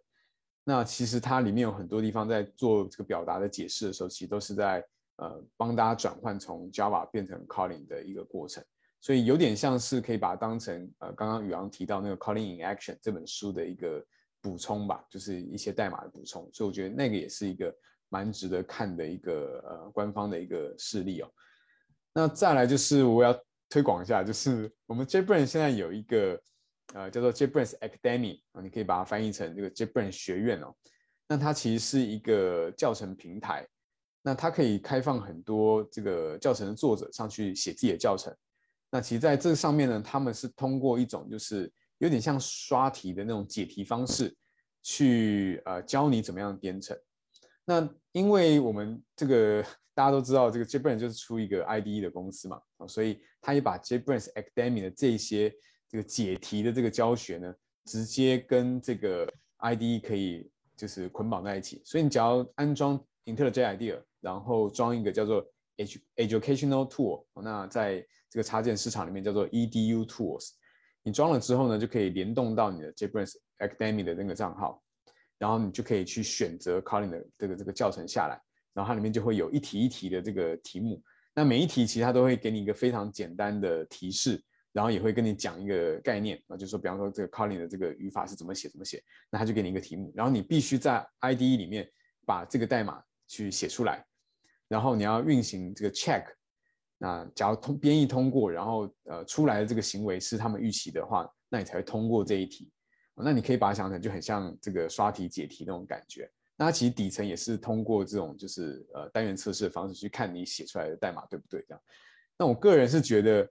[0.66, 4.86] 那其实它里面有很多地方在做这个表达的解释的时候，其实都是在
[5.16, 8.62] 呃帮大家转换从 Java 变成 Kotlin 的一个过程。
[9.02, 14.04] 所以有点像是可以把它当成呃刚刚宇昂提到那个 Calling in Action 这本书的一个
[14.42, 16.50] 补充吧，就是一些代码的补充。
[16.54, 17.74] 所以我觉得那个也是一个。
[18.12, 21.32] 蛮值得看的一个呃官方的一个事例哦。
[22.12, 26.42] 那再来就是我要推广一下，就是我们 JetBrains 现在有一个
[26.96, 30.74] 呃叫做 JetBrains Academy 啊，你可以把它翻译成这个 JetBrains 学院哦。
[31.28, 33.64] 那它其实是一个教程平台，
[34.24, 38.36] 那它可以开放很多这个教程的作者上去写自己的教程。
[38.92, 44.36] 那其实在这上面呢，他们是通过一种就是有点像刷题的那种解题方式，
[44.82, 46.98] 去呃教你怎么样编程。
[47.66, 55.54] 那因为我们这个大家都知道，这个 JetBrains 就是出一个 IDE 的公司嘛，啊，所以他也把 JetBrains Academy 的这些
[55.88, 57.54] 这个解题的这个教学呢，
[57.86, 61.82] 直接跟这个 IDE 可以就是捆绑在一起。
[61.86, 65.46] 所以你只要安装 IntelliJ IDEA，然后装一个叫做
[66.16, 70.52] educational tool，那在这个插件市场里面叫做 edu tools。
[71.02, 74.84] 你装了之后呢，就可以联动到你的 JetBrains Academy 的那个账号，
[75.38, 78.40] 然后你就可以去选择 Colin 的这个这个教程下来，
[78.74, 81.02] 然后它里面就会有一题一题的这个题目。
[81.34, 91.90] 那每一题其实它都会给你一个非常简单的提示，然后也会跟你讲一个概念啊，就是说，比方说这个 Colin 的这个语法是怎么写怎么写，那他就给你一个题目，然后你必须在 IDE 里面
[92.26, 94.06] 把这个代码去写出来，
[94.68, 96.26] 然后你要运行这个 check。
[97.02, 102.70] 那假如通编译通过，然后呃出来的这个行为是他们预期的话，那你才会通过这一题。
[103.16, 106.30] 那你可以把它想成就很像这个刷题解题那种感觉。
[106.56, 111.82] 那它其实底层也是通过这种就是呃单元测试的方式去看你写出来的代码对不对这样。
[112.38, 113.50] 那我个人是觉得，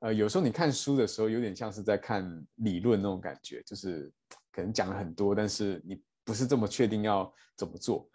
[0.00, 4.12] 呃有时候你看书的时候有点像是在看理论那种感觉，就是
[4.52, 8.08] 可能讲了很多，但是你不是这么确定要怎么做。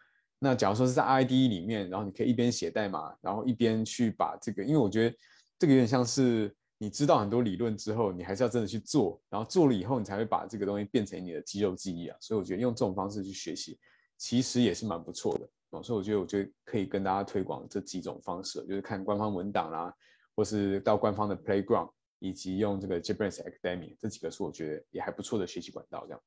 [0.44, 5.16] 那假如说是在 ID 里面，然后你可以一边写代码，然后一边去把这个，因为我觉得
[5.60, 12.18] 这个有点像是你知道很多理论之后，你还是要真的去做，然后做了以后，你才会把这个东西变成你的肌肉记忆啊。
[12.20, 13.78] 所以我觉得用这种方式去学习，
[14.18, 15.48] 其实也是蛮不错的。
[15.84, 19.94] 所以我觉得，我觉得可以跟大家推广这几种方式，就是看官方文档啦，
[20.36, 26.04] 或是到官方的 Playground，以及用这个 JetBrains Academy 这几个是我觉得也还不错的学习管道。
[26.08, 26.22] 这样，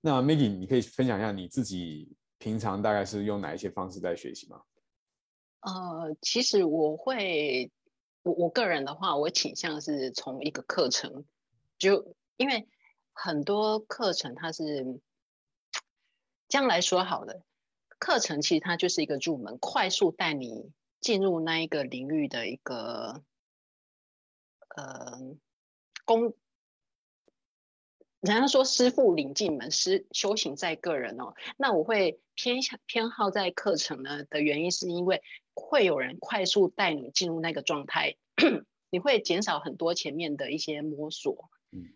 [0.00, 2.16] 那 Maggie，你可以分享一下你自己。
[2.42, 4.62] 平常大概是用哪一些方式在学习吗？
[5.60, 7.70] 呃，其实我会，
[8.24, 11.24] 我我个人的话，我倾向是从一个课程，
[11.78, 12.66] 就因为
[13.12, 15.00] 很多课程它是
[16.48, 17.44] 将来说好的，
[18.00, 23.22] 课程其实它就是一个入门，快速带你进入那一个领域的一个
[24.74, 25.16] 呃
[26.04, 26.34] 工。
[28.22, 31.34] 人家说师傅领进门，师修行在个人哦。
[31.56, 35.20] 那我会偏向偏好在课程呢的原因，是因为
[35.54, 38.16] 会有人快速带你进入那个状态，
[38.90, 41.50] 你会减少很多前面的一些摸索。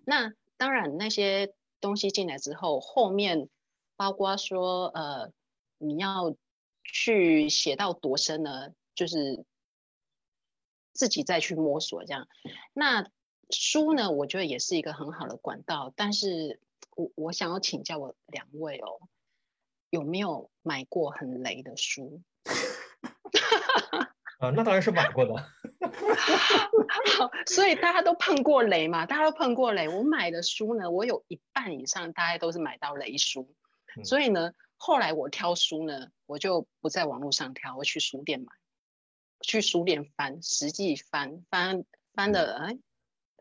[0.05, 3.49] 那当然那些东西进来之后，后面
[3.97, 5.31] 包括说呃
[5.79, 6.35] 你要
[6.83, 9.45] 去写到多深呢，就是
[10.93, 12.27] 自己再去摸索这样。
[12.73, 13.09] 那
[13.51, 16.61] 书呢，我觉得也是一个很好的管道，但是
[16.97, 19.09] 我我想要请教我两位哦，
[19.91, 22.23] 有没有买过很雷的书？
[24.39, 25.35] 啊， 那当然是买过的。
[27.19, 29.89] 好， 所以大家都碰过雷嘛，大家都碰过雷。
[29.89, 33.55] 我买的书呢，我有一半以上大概都是买到雷书，
[34.05, 38.47] 所以呢，后来我挑书呢，我就不在网络上挑，我去书店买，
[39.41, 42.79] 去书店翻，实际翻翻翻的，哎。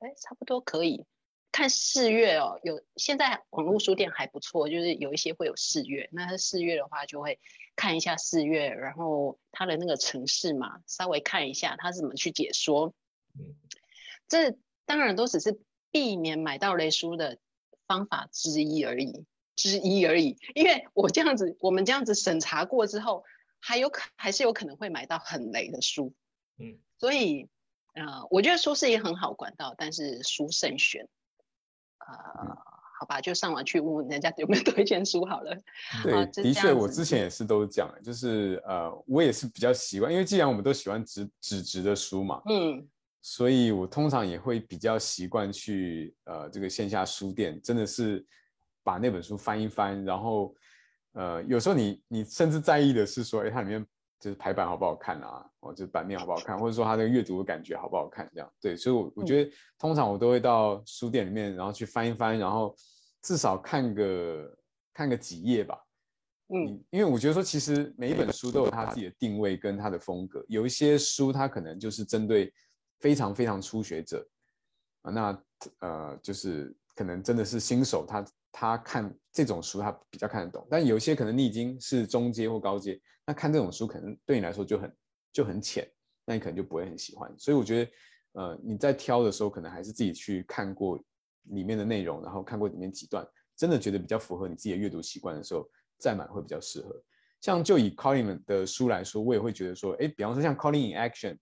[0.06, 1.04] 哎，差不多可以
[1.52, 2.60] 看四月哦。
[2.62, 6.08] 有现在网络书店还不错，就是有一些会有四月。
[6.12, 7.40] 那四月的话，就会
[7.76, 12.94] 看一下四月，然后它的那个城市嘛，稍微看一下它怎么去解说。
[13.34, 13.56] 嗯，
[14.28, 17.40] 这当然都只是避免买到雷书的
[17.88, 20.38] 方法之一而已，之一而已。
[20.54, 23.24] 因为我这样子，我们这样子审查过之后，
[23.60, 26.14] 还有可还是有可能会买到很雷的书。
[26.60, 27.50] 嗯，所以。
[27.96, 31.08] 呃，我觉得书是一个很好管道，但是书慎选。
[32.00, 32.56] 呃，
[33.00, 35.58] 好吧，就上网去问问人家有没有推荐书好了。
[36.04, 42.88] 对，的确，我之前也是都讲，就是呃，我也是比较习惯，因为既然我们都喜欢纸纸质的书嘛，嗯，
[43.22, 48.26] 所以我通常也会比较习惯去呃这个线下书店，真的是
[48.84, 50.54] 把那本书翻一翻，然后
[51.14, 53.86] 呃有时候你你甚至在意的是说，哎，它里面。
[54.20, 55.46] 就是排版好不好看啊？
[55.60, 58.30] 哦，就是版面好不好看， 或者说它的阅读的感觉好不好看？
[58.34, 62.76] 这样对，所以，我我觉得通常我都会到书店里面，然后去翻一翻，然后
[63.22, 64.58] 至少看个
[64.94, 65.80] 看个几页吧。
[66.50, 70.46] 嗯，因为我觉得说，其实每一本书都有它自己的定位跟它的风格。
[70.48, 72.54] 有一些书它可能就是针对
[73.00, 74.28] 非常非常初学者
[75.02, 75.44] 啊，那
[75.80, 80.66] 呃，就是可能真的是新手，他他看这种书他比较看得懂。
[80.70, 83.00] 但有一些可能你已经是中阶或高阶。
[83.28, 84.96] 那看这种书可能对你来说就很
[85.34, 85.86] 就很浅，
[86.26, 87.34] 那你可能就不会很喜欢。
[87.38, 87.92] 所以我觉得，
[88.34, 91.04] 呃，你在挑的时候，可能还是自己去看过
[91.50, 97.04] 里面的内容，然后看过里面几段，真的觉得比较符合你自己的阅读习惯的时候再买会比较适合。
[97.42, 101.38] 像就以 Collin 的书来说，我也会觉得说，哎，比方说像 Colin in Action，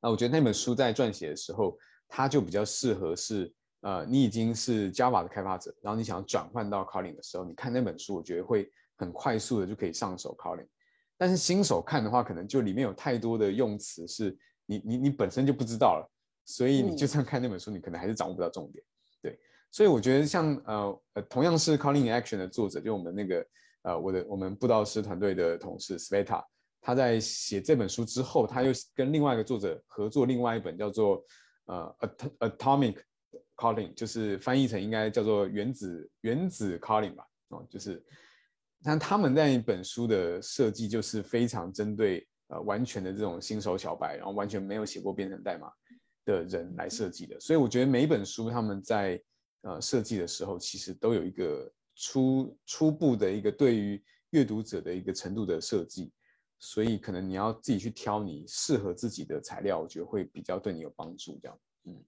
[0.00, 1.78] 那我觉得那本书在撰写的时候，
[2.08, 3.52] 它就比较适合是，
[3.84, 10.66] 呃，你已经是 Java 的开发者，然后你想要转换到 Colin 的时候，你看那本书，我觉得会很快速的就可以上手 Colin。
[11.18, 16.10] 但是新手看的话，可能就里面有太多的用词是你你你本身就不知道了，
[16.46, 18.82] 所以你就算看那本书，你可能还是掌握不到重点。
[19.20, 19.38] 对，
[19.70, 23.46] 所以我觉得像呃呃同样是 Calling Action 的作者，就我们那个
[23.82, 26.42] 呃我的我们布道师团队的同事 Sveta，
[26.80, 31.22] 他在写这本书之后，他又跟另外一个作者合作另外一本叫做
[31.66, 31.94] 呃
[32.40, 32.96] Atomic
[33.56, 38.04] Calling，就是翻译成应该叫做原子原子 Calling 吧，哦，就是
[38.82, 45.70] 但他们那一本书的设计就是非常针对呃完全的这种新手小白，然后完全没有写过编程代码
[46.24, 49.22] 的人来设计的，所以我觉得每一本书他们在
[49.62, 56.12] 呃设计的时候，其实都有一个初初步的一个对于阅读者的一个程度的设计，
[56.58, 61.38] 所以可能你要自己去挑你适合自己的材料，我觉得会比较对你有帮助。
[61.40, 62.04] 这样，嗯，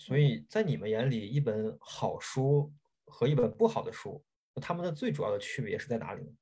[0.00, 2.72] 所以在你们眼里，一本好书
[3.04, 6.32] 和一本不好的书，他们的最主要的区别是在哪里呢？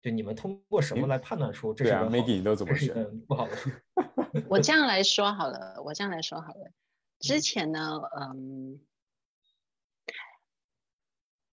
[0.00, 3.18] 就你们通过什么来判断出这是啊，Maggie 你都怎么选？
[3.26, 3.68] 不好的书？
[4.48, 6.70] 我这样来说好了，我这样来说好了。
[7.18, 8.80] 之前呢，嗯。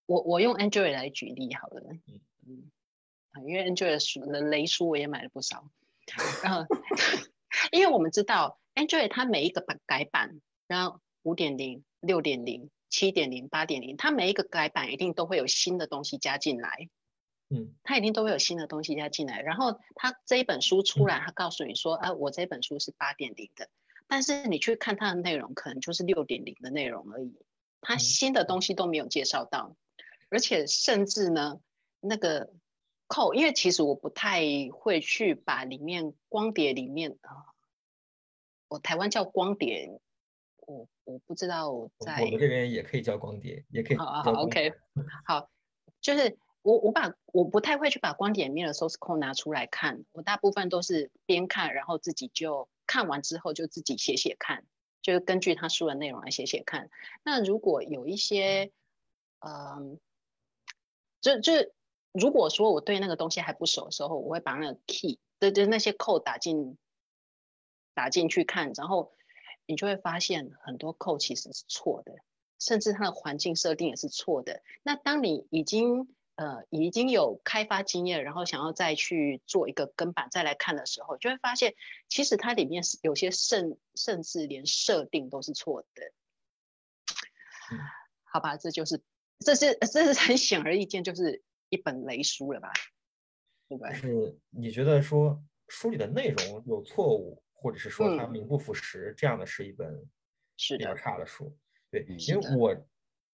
[0.06, 1.82] 我我用 Android 来举例好了，
[2.46, 2.70] 嗯
[3.32, 5.72] 啊，因为 Android 书的雷书我也买了不少，
[6.44, 6.68] 然后
[7.72, 16.88] 因为我们知道 Android 它每一个版改版，然后五点零、六点零、七点零、八点零，它每一个改版一定都会有新的东西加进来，
[17.50, 23.70] 嗯，它一定都会有新的东西加进来，然后它这一本书出来，它告诉你说，啊，我这本书是八点零的，
[24.08, 27.36] 但是你去看它的内容，可能就是六点零的内容而已，
[27.82, 29.76] 它新的东西都没有介绍到。
[30.30, 31.60] 而且甚至呢，
[32.00, 32.54] 那个
[33.08, 37.52] 扣，因为其实我不太会去把里面光碟里面啊，
[38.70, 40.00] 我台湾叫光碟，
[40.62, 43.98] 我我不知道在我们这边也可以叫光碟，也可以。
[43.98, 44.74] 好好 OK，
[45.26, 45.50] 好，
[46.00, 54.66] 就是我我把我不太会去把光碟里面的 source code 拿出来看，我大部分都是边看，然后自己就看完之后就自己写写看，
[55.02, 56.90] 就是根据他书的内容来写写看。
[57.24, 58.72] 那如果有一些，
[59.40, 60.00] 嗯。
[61.22, 61.54] 就就
[62.14, 66.80] 如果说我对那个东西还不熟的时候，我会把那个 key 对对那些 code 打进
[67.94, 69.14] 打进去看，然后
[69.72, 72.14] 你就会发现很多 code 其实是错的，
[72.60, 74.62] 甚至它的环境设定也是错的。
[74.84, 81.74] 那当你已经呃已经有开发经验，然后想要再去做一个跟版再来看的时候，就会发现
[82.10, 86.12] 其实它里面是有些甚甚至连设定都是错的。
[88.26, 89.02] 好吧，这就是。
[89.44, 92.72] 这是这是很显而易见，就是一本雷书了吧？
[93.68, 93.94] 对不对？
[93.96, 100.04] 是你觉得说书里的内容有错误，或者是说它名不副实，这样的是一本
[100.58, 101.56] 比较差的书。
[101.92, 102.76] 对，因为我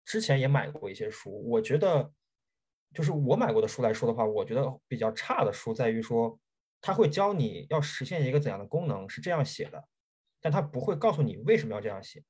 [0.03, 2.11] 之前也买过一些书，我觉得
[2.93, 6.37] 就是我买过的书来说的话，我觉得比较差的书在于说，
[6.81, 9.87] 它会教你要实现一个怎样的功能是这样写的，
[10.41, 12.21] 但它不会告诉你为什么要这样写。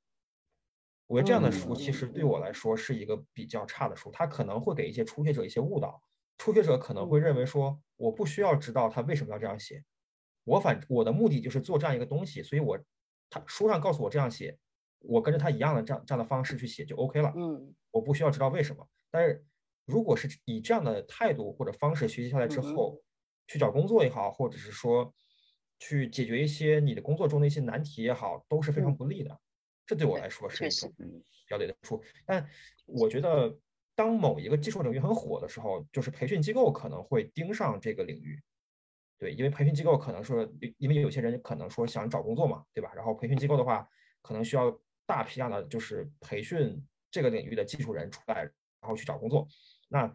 [1.08, 6.00] 我觉得这样的书其实对我来说是一个比较差的书，它可能会给一些初学者一些误导。
[6.36, 9.82] 初学者可能会认为说，我不需要知道他为什么要这样写，
[10.48, 12.78] 我反我的目的就是做这样一个东西，所以我
[13.30, 14.58] 他书上告诉我这样写，
[15.00, 17.32] 我跟着他一样的这样这样的方式去写就 OK 了。
[17.36, 18.88] 嗯，我不需要知道为什么。
[19.10, 19.44] 但是
[19.84, 23.00] 如果是以这样的态度或者方式学习下来之后，
[23.46, 25.12] 去找工作也好，或者是说
[25.78, 29.38] 去解决一些你的工作中的一些难题也好，都是非常不利的。
[29.86, 32.46] 这对我来说是一种比较累的处，但
[32.84, 33.58] 我觉得
[33.94, 38.38] 当某一个技术领域很火的时候，就是培训机构可能会盯上这个领域，
[39.18, 42.92] 对，因为培训机构可能说，因为有些人可能说想找工作嘛，对吧？
[42.94, 43.88] 然后培训机构的话，
[44.22, 48.42] 可能需要大批量的就是培训这个领域的技术人出来，
[48.80, 49.48] 然后去找工作。
[49.88, 50.06] 那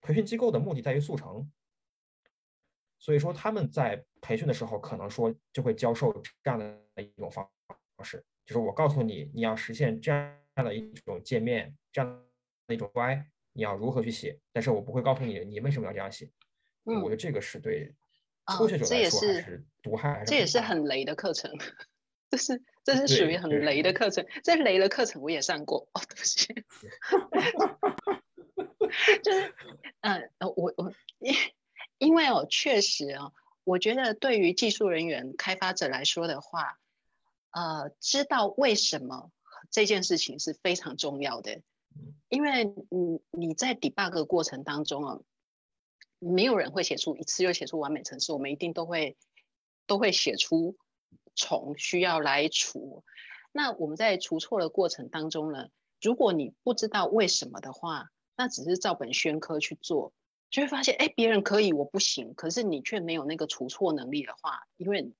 [0.00, 1.50] 培训机构的目的在于速成，
[2.98, 7.48] 所以说他们在培训的时候，可能说就会教授这样的一种方
[8.04, 8.24] 式。
[8.44, 12.24] 就是我告诉你，你要实现这样的一种界面，这样
[12.66, 14.38] 的一种 UI，你要如何去写？
[14.52, 16.30] 但是我不会告诉你，你为什么要这样写。
[16.84, 17.94] 嗯，我觉得这个是对
[18.46, 20.22] 初学者来说还是毒害。
[20.26, 21.50] 这也是很雷的课程，
[22.30, 24.26] 这是这是属于很雷的课程。
[24.42, 26.52] 这雷的课程我也上过哦，对不起。
[29.22, 29.54] 就是，
[30.00, 31.34] 嗯，我我因
[31.98, 33.32] 因为哦，确实哦，
[33.64, 36.78] 我觉得对于技术人员、开发者来说的话。
[37.54, 39.30] 呃，知道为什么
[39.70, 41.60] 这件事情是非常重要的，
[42.30, 45.18] 因为你你在 debug 过程当中啊，
[46.24, 49.16] 没有人会写出一次就写出完美程式，我们一定都会
[49.86, 50.76] 都会写出
[51.34, 53.04] 从需要来除。
[53.50, 55.68] 那我们在除错的过程当中呢，
[56.00, 60.12] 如果你不知道为什么的话，那只是照本宣科去做，
[60.50, 65.12] 就会发现哎，别人可以我不行，可是你却没有那个除错能力的话，因为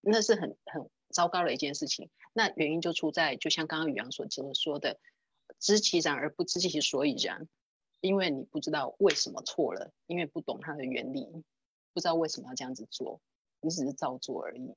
[0.00, 0.90] 那是很很。
[1.12, 4.98] 糟糕的一件事情，那原因就出在，就像刚刚宇阳所说的，
[5.58, 7.46] 知其然而不知其所以然，
[8.02, 11.26] 因为你不知道为什么错了，因为不懂它的原理。
[11.94, 13.20] 不知道为什么要这样子做，
[13.60, 14.74] 你只是照做而已。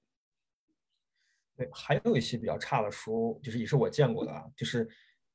[1.55, 4.85] 对，还有一些比较差的书，就是也是我见过的，啊，就是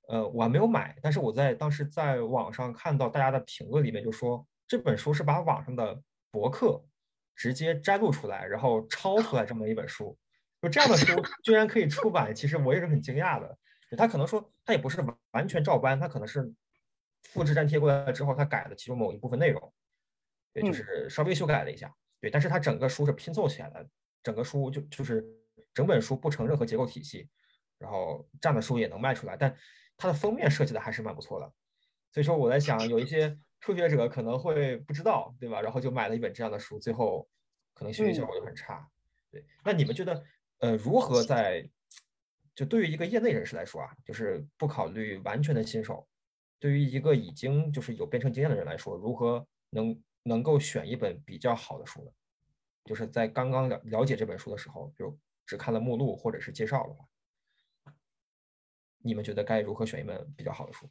[0.08, 6.84] 呃我还没有买，但是我在当时在网上看到大家的评论里面就说这本书是把网上的博客
[7.34, 10.14] 直接摘录出来，然后抄出来这么一本书，
[10.60, 11.06] 就这样的书
[11.42, 13.58] 居然可以出版，其实我也是很惊讶的。
[13.96, 16.52] 他可能说他也不是完全照搬，他可能是
[17.22, 19.72] 复制粘贴过来之后，他改了其中某一部分内容，
[20.54, 21.94] 也就是稍微修改了一下。
[22.20, 23.88] 对，但是他整个书是拼凑起来的，
[24.22, 25.24] 整个书就就是
[25.72, 27.28] 整本书不成任何结构体系，
[27.78, 29.36] 然后这样的书也能卖出来。
[29.36, 29.56] 但
[29.96, 31.52] 它的封面设计的还是蛮不错的，
[32.12, 35.60] 所以说我在想，有一些初学者可能会不知道，对吧？
[35.60, 37.28] 然后就买了一本这样的书，最后
[37.74, 38.88] 可能学习效果就很差。
[39.30, 40.24] 对，那你们觉得，
[40.58, 41.68] 呃，如何在？
[42.52, 46.06] 就对于一个业内人士来说啊，就是不考虑完全的新手，
[46.60, 52.10] 对于一个已经就是有编程经验的人来说，如何能能够选一本比较好的书呢？
[52.84, 57.04] 就是在刚刚了了解这本书的时候，就只看了目录或者是介绍的话，
[58.98, 60.88] 你们觉得该如何选一本比较好的书？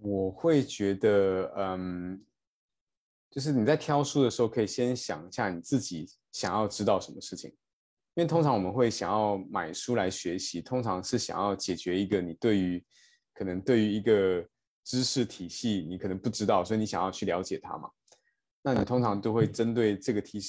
[0.00, 2.24] 我会觉得，嗯，
[3.30, 7.50] 就是你在挑书的时候，可以先想一下你自己想要知道什么事情。
[8.14, 12.82] 因为通常我们会想要买书来学习，通常是想要解决一个你对于
[13.36, 14.42] 可能对于一个
[14.84, 17.88] 知识体系你可能不知道，所以你想要去了解它嘛。
[18.62, 20.40] 那你通常都会针对这个题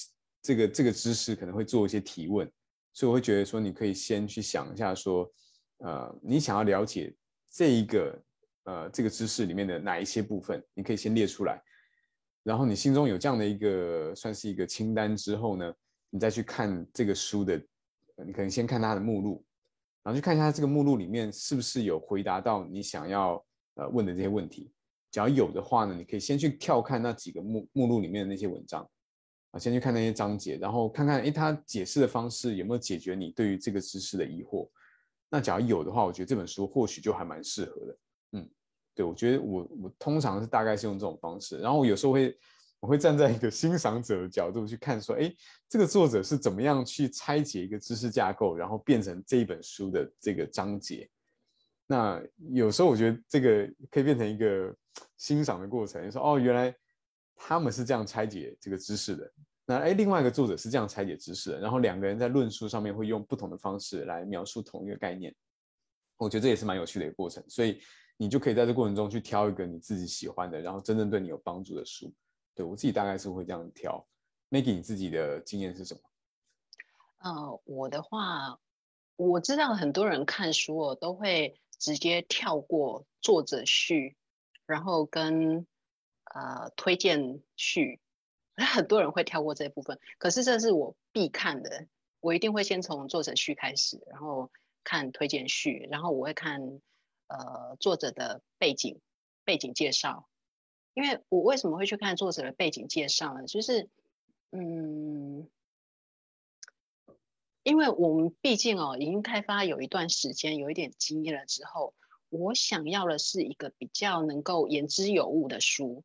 [0.42, 2.50] 这个这个知识可能会做一些提问，
[2.94, 5.30] 所以我会觉得说你可以先去想一下说，
[5.80, 7.14] 呃，你想要了解
[7.52, 8.24] 这一个
[8.64, 11.62] 呃这个知识里面的哪一些部分，你可以先列出来，
[12.44, 15.74] 然后你心中有这样的一个算是一个清单之后呢？
[16.10, 17.62] 你再去看这个书的，
[18.26, 19.46] 你可能先看它的目录，
[20.08, 23.46] 然后去看一下这个目录里面是不是有回答到你想要
[23.76, 24.72] 呃问的这些问题。
[25.12, 28.90] 只要有的话呢，你可以先去跳看那几个目目录里面的那些文章，
[29.52, 34.70] 啊，先去看那些章节，然后看看诶，它解释的方式有没有解决你对于这个知识的疑惑。
[35.30, 37.98] 那假如有的话，我觉得这本书或许就还蛮适合的。
[38.32, 38.50] 嗯，
[38.96, 42.34] 对，我觉得我我通常是大概是用这种方式，然后我有时候会。
[42.80, 45.34] 我会站在一个欣赏者的角度去看，说，哎，
[45.68, 51.10] 这个作者是怎么样去拆解一个知识架构，然后变成这一本书的这个章节。
[51.88, 52.22] 那
[52.52, 54.76] 有时候我觉得这个可以变成一个
[55.18, 56.76] 欣赏的过程，说，哦，原来
[57.36, 59.32] 他们是这样拆解这个知识的。
[59.66, 65.34] 那，哎，另外一个作者是这样拆解知识的，然后两个人在论述上面会用不同的方式来描述同一个概念。
[66.18, 67.80] 我觉得这也是蛮有趣的一个过程，所以
[68.18, 72.14] 你就可以在这过程中去挑一个你自己喜欢的，然后真正对你有帮助的书。
[72.58, 74.04] 对我自己大概是会这样挑
[74.50, 76.02] ，Maggie，你自己的经验是什么？
[77.20, 78.60] 呃，我的话，
[79.16, 84.18] 我知道很多人看书哦，都会直接跳过作者序，
[84.66, 85.68] 然后跟
[86.34, 88.00] 呃推荐序，
[88.58, 90.00] 很多人会跳过这部分。
[90.18, 91.86] 可是这是我必看的，
[92.22, 94.52] 我一定会先从作者序开始，然后
[94.84, 96.60] 看推荐序，然后我会看
[97.28, 99.00] 呃作者的背景
[99.46, 100.28] 背景介绍。
[100.98, 103.46] 因为我为什么会去看作者的背景介绍呢？
[103.46, 103.88] 就是，
[104.50, 105.48] 嗯，
[107.62, 111.94] 因为我们毕竟哦，已经开发有一段时间，有一点经验了之后，
[112.30, 116.04] 我想要的是一个比较能够言之有物的书。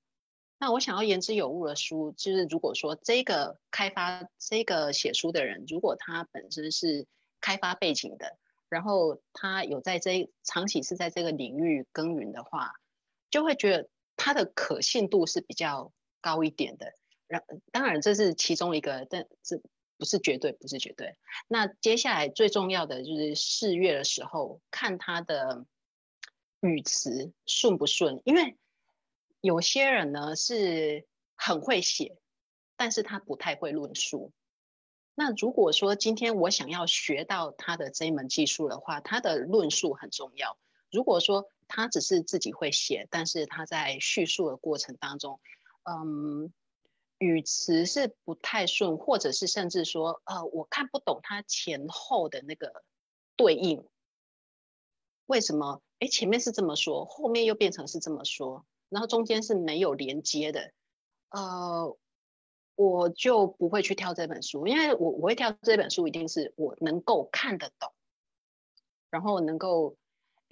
[0.58, 7.06] 那我想要言之有物的书，就是如果说这个开发这个写书的人，如果他本身是
[7.40, 8.36] 开发背景的，
[8.68, 12.74] 然后他有在这长期是在这个领域耕耘的话，
[13.30, 13.88] 就会觉得。
[14.24, 16.94] 它的可信度是比较高一点的，
[17.26, 17.42] 然
[17.72, 19.60] 当然这是其中一个，但这
[19.98, 21.16] 不是绝对，不是绝对。
[21.48, 25.66] 那接下来最重要的就是试阅的时候，看他的
[26.60, 28.56] 语词顺不顺，因为
[29.40, 31.04] 有些人呢是
[31.34, 32.16] 很会写，
[32.76, 34.32] 但是他不太会论述。
[35.16, 40.56] 那如果说今天我想要学到他的这一门技术的话，他的论述很重要。
[40.92, 45.40] 如果说他只是自己会写，但是他在叙述的过程当中，
[45.84, 46.52] 嗯，
[47.16, 52.84] 语词是不太顺，或者是甚至说，呃，我看不懂他前后的那个
[53.36, 53.88] 对应，
[55.24, 55.80] 为什么？
[55.98, 60.72] 哎，前面是这么说，后面又变成是这么说，然后中间是没有连接的，
[61.30, 61.96] 呃，
[62.74, 67.94] 我就不会去挑这本书，因为我我会挑这本书，一定是我能够看得懂，
[69.08, 69.96] 然后能够。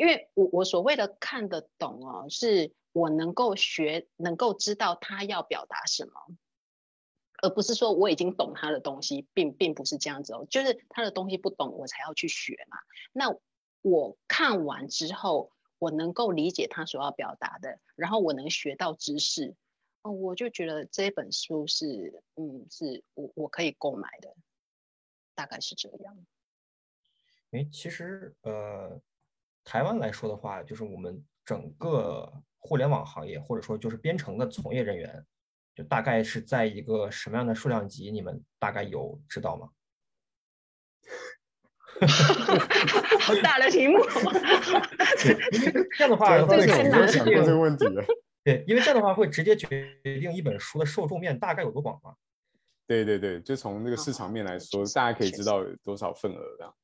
[0.00, 6.12] 因为我我所谓的看得懂哦，是我能够学，能够知道他要表达什么，
[7.42, 12.78] 而不是说我已经懂他的东西，并并不是这样子哦，就是他的东西不懂，我才要去学嘛。
[13.12, 13.36] 那
[13.82, 19.54] 我看完之后，我能够理解他所要表达的，然后我能学到知识，
[20.00, 24.34] 哦，我就觉得这本书是，嗯，是我我可以购买的，
[25.34, 26.16] 大概是这样。
[27.50, 28.98] 哎，其实呃，
[29.64, 35.24] 台湾来说的话，就是我们整个互联网行业，或者说就是编程的从业人员，
[35.74, 38.10] 就大概是在一个什么样的数量级？
[38.10, 39.68] 你们大概有知道吗？
[43.20, 43.98] 好大的题目。
[45.96, 48.02] 这样的话，这个太难想过这个问题了。
[48.42, 52.14] 对，因为这样的话会直接决定一本书的受众面大概有多广嘛。
[52.86, 56.74] 对对对，就从这个市场面来说，大家可以知道有多少份额这样。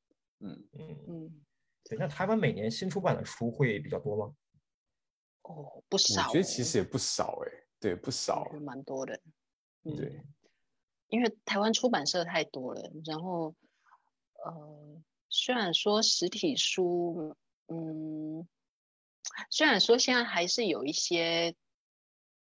[0.41, 1.41] 嗯嗯嗯。
[1.87, 4.35] 对，那台湾每年新出版的书会比较多吗？
[5.43, 6.27] 哦，不少。
[6.27, 9.19] 我觉得其实也不少哎，对，不少，蛮多的。
[9.83, 10.21] 对，
[11.07, 13.55] 因为台湾出版社太多了，然后
[14.43, 17.35] 呃，虽然说实体书，
[17.67, 18.47] 嗯。
[19.51, 21.53] 虽然说现在还是有一些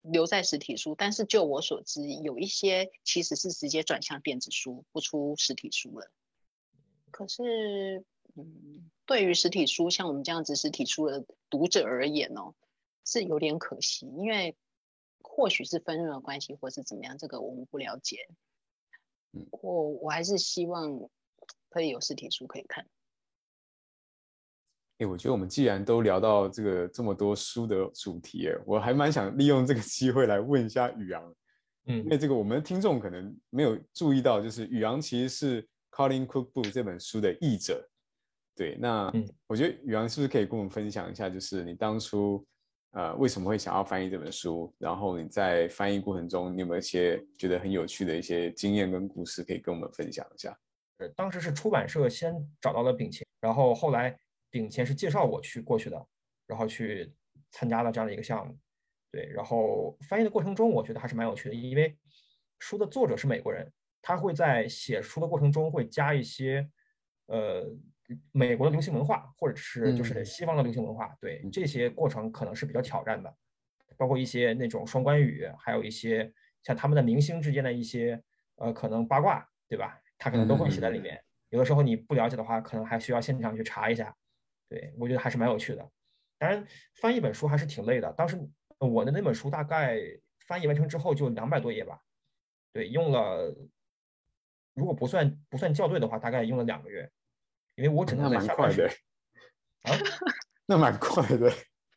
[0.02, 6.08] 留在实体书，但是就我所知，有一些其实是直接转向电子书，不出实体书了。
[7.10, 8.04] 可是，
[8.36, 12.54] 嗯，对于实体书，像我们这样子实体书的读者而言哦，
[13.04, 14.56] 是有点可惜，因为
[15.20, 18.28] 或许是分润的关系，或是怎么样，这个我们不了解。
[19.50, 21.00] 我我还是希望
[21.68, 22.86] 可以有实体书可以看。
[24.98, 31.34] 哎，我觉得我们既然都聊到这个这么多书的主题，哎，我还蛮想利用这个机会来问一下宇阳，
[31.86, 37.84] 嗯，因为这个我们的听众可能没有注意到，就是宇阳其实是《Calling Cookbook》这本书的译者，
[38.56, 39.12] 对，那
[39.46, 42.46] 我觉得宇昂是不是可以跟我们分享一下，就是你当初
[42.92, 50.56] 呃为什么会想要翻译这本书，然后你在翻译过程中你有没有一些觉得很有趣的一些经验跟故事可以跟我们分享一下？
[50.98, 54.18] 呃，当时是出版社先找到了丙乾，然后后来。
[54.50, 56.06] 丙前是介绍我去过去的，
[56.46, 57.12] 然后去
[57.50, 58.56] 参加了这样的一个项目，
[59.10, 61.98] 对，然后翻译的过程中，我觉得还是蛮有趣的，因为
[62.60, 63.68] 书的作者是美国人，
[64.00, 66.70] 他会在写书的过程中会加一些
[67.26, 67.68] 呃
[68.32, 73.34] 美国的流行文化，或者是就是西方的流行文化，对，这些过程可能是比较挑战的，
[73.96, 76.32] 包括一些那种双关语，还有一些
[76.62, 78.22] 像他们的明星之间的一些
[78.56, 79.98] 呃可能八卦，对吧？
[80.18, 84.14] 他可能都会写在里面，有的时候你不了解的话，可能还需要现场去查一下。
[84.68, 85.90] 对，我觉得还是蛮有趣的。
[86.38, 88.12] 当然，翻译一本书还是挺累的。
[88.12, 88.38] 当时
[88.78, 89.98] 我的那本书大概
[90.46, 92.00] 翻译完成之后就两百多页吧。
[92.72, 93.54] 对，用了，
[94.74, 97.10] 如果不算不算校对的话，大概用了两个月。
[97.76, 98.82] 因为我只能在下班时
[99.82, 99.90] 啊，
[100.66, 101.52] 那蛮快的，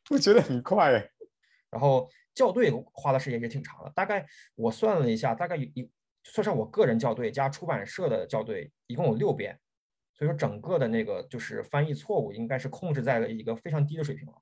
[0.09, 0.91] 我觉得很快。
[1.69, 4.25] 然后校对花的时间也挺长的，大概
[4.55, 5.89] 我算了一下，大概一
[6.23, 9.59] 算上我个人校对加出版社的校对，一共有六遍。
[10.13, 14.33] 所以说，整个的那个就是翻译错误，应该是控制在了一个非常低的水平了。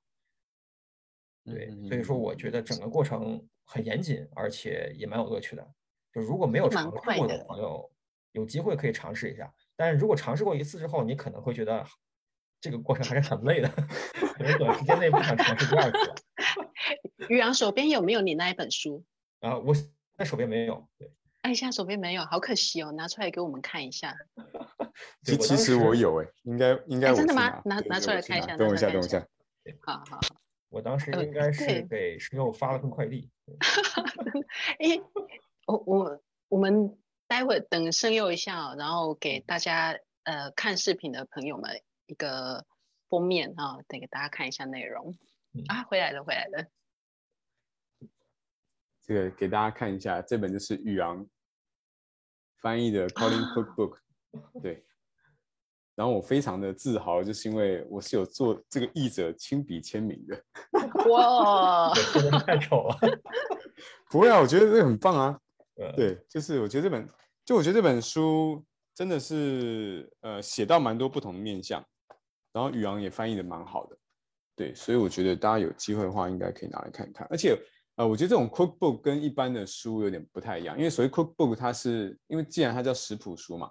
[1.44, 5.74] 对，所以说我觉得整个过程很严谨，而且也蛮有乐趣的。
[6.14, 7.92] 就如果没有尝试过的朋友，
[8.32, 9.52] 有机会可以尝试一下。
[9.76, 11.84] 但是如果尝试过一次之后，你可能会觉得
[12.60, 17.28] 这个过程还是很累的，可能短时间内不想尝试第二次。
[17.28, 19.04] 于洋手边有没有你那一本书？
[19.40, 19.74] 啊，我
[20.16, 20.88] 在手边没有。
[20.98, 21.12] 对。
[21.42, 24.16] 哎，现在手边没有，好可惜哦，拿出来给我们看一下。
[25.22, 27.62] 其其实我有哎，应该应该真的吗？
[27.64, 28.56] 拿拿出来看一下。
[28.56, 29.24] 等我一下，等我一下。
[29.82, 30.20] 好好好。
[30.68, 33.30] 我当时应该是给石榴发了份快递。
[34.80, 35.00] 哎，
[35.66, 36.96] 我我我们
[37.26, 42.64] 待会等声优一下，然后给大家呃看视频的朋友们一个
[43.08, 45.16] 封面啊，得给大家看一下内容。
[45.68, 46.66] 啊，回来了，回来了。
[49.02, 51.26] 这个给大家看一下，这本就是宇昂。
[52.62, 53.98] 翻译的 Calling Cookbook，
[54.60, 54.84] 对，
[55.94, 60.44] 然后我非常的自豪，就是因为我是有做这个译者亲笔签名的。
[61.08, 61.92] 哇，
[62.44, 62.98] 太丑了！
[64.10, 65.38] 不会啊，我觉得这个很棒啊。
[65.96, 67.08] 对，就是我觉得这本，
[67.44, 68.64] 就我觉得这本书
[68.94, 71.84] 真的是呃写到蛮多不同的面相，
[72.52, 73.96] 然后宇昂也翻译的蛮好的。
[74.54, 77.58] 对，所以我觉得大家有机会的话，应该可以拿来看一看，而且。
[77.98, 83.70] 呃，我觉得这种 cookbook 跟一般的书有点不太一样，因为所谓 cookbook，它是因为既然它叫食谱书嘛，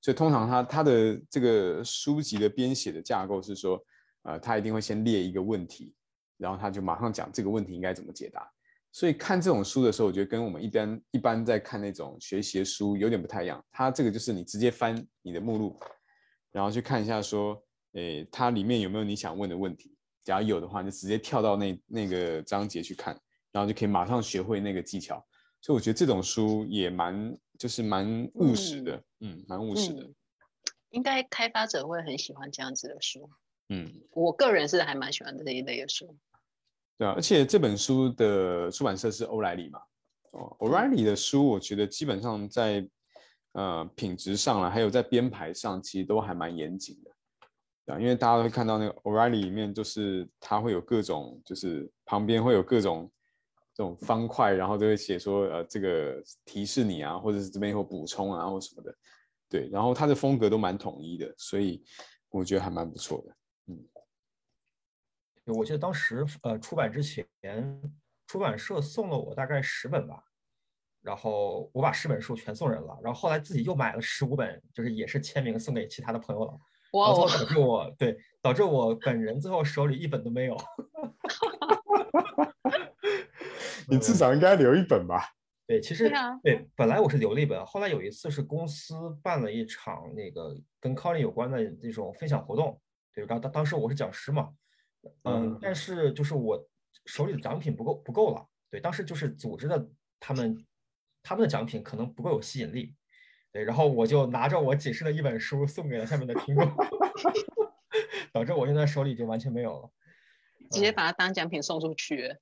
[0.00, 3.78] 所以通常它它的这个书籍的编写的架构是说，
[4.22, 5.92] 呃，它一定会先列一个问题，
[6.38, 8.50] 然后他就马上讲这个问题应该怎么解答。
[8.92, 13.64] 所以看这种书的时候，我觉得跟我们一般一般在看那种学习的书有点不太一样。
[13.70, 15.78] 它这个就是你直接翻你的目录，
[16.50, 17.62] 然后去看一下说，
[17.92, 19.94] 诶，它里面有没有你想问的问题？
[20.24, 23.18] 假如有的话，就直接跳到那那个章节去看。
[23.52, 25.16] 然后就可以马上学会那个技巧，
[25.60, 30.08] 所以我觉得这种书也蛮就是蛮务实的，嗯，蛮务实的。
[30.90, 33.28] 应该开发者会很喜欢这样子的书，
[33.68, 36.16] 嗯，我个人是还蛮喜欢这一类的书。
[37.00, 39.80] 对，而且这本书的出版社是欧莱里嘛，
[40.32, 42.86] 哦，O'Reilly 的书，我觉得基本上在
[43.52, 47.10] 呃品质上了，还有在编排上，其实都还蛮严谨的。
[47.98, 53.10] 因为大家都会看到那个 O'Reilly 里面，就是它会有各种，就是旁边会有各种
[53.74, 58.94] 这种方块，然后都会写说，呃，这个提示你啊，或者是这边有补充啊，或什么的，
[59.48, 59.70] 对。
[59.70, 61.82] 然后它的风格都蛮统一的，所以
[62.28, 63.34] 我觉得还蛮不错的。
[65.46, 67.26] 嗯，我记得当时呃出版之前，
[68.26, 70.22] 出版社送了我大概十本吧，
[71.02, 76.58] 然后我把十本书全送人了，然后后来自己又买了十五本，就是也是签名送给其他的朋友了。
[76.92, 80.56] 然后导致我对导致我本人最后手里一本都没有。
[83.88, 85.22] 你至少应该留一本吧？
[85.66, 86.10] 对，其实
[86.42, 92.80] 对，本来我是留了一本，后来有一次是公司办了一场那个跟 Colin 有关的这种分享活动，
[93.14, 94.50] 对，当当当时我是讲师嘛，
[95.24, 96.68] 嗯，但是就是我
[97.06, 100.66] 手里的奖品不够不够了，对，当时就是组织的他们
[101.22, 102.94] 他们的奖品可能不够有吸引力。
[103.52, 106.72] 对，然后我就拿着我仅剩的一本书送给了下面的听众，
[108.32, 109.90] 导致我现在手里就完全没有了，
[110.70, 112.36] 直接把它当奖品送出去。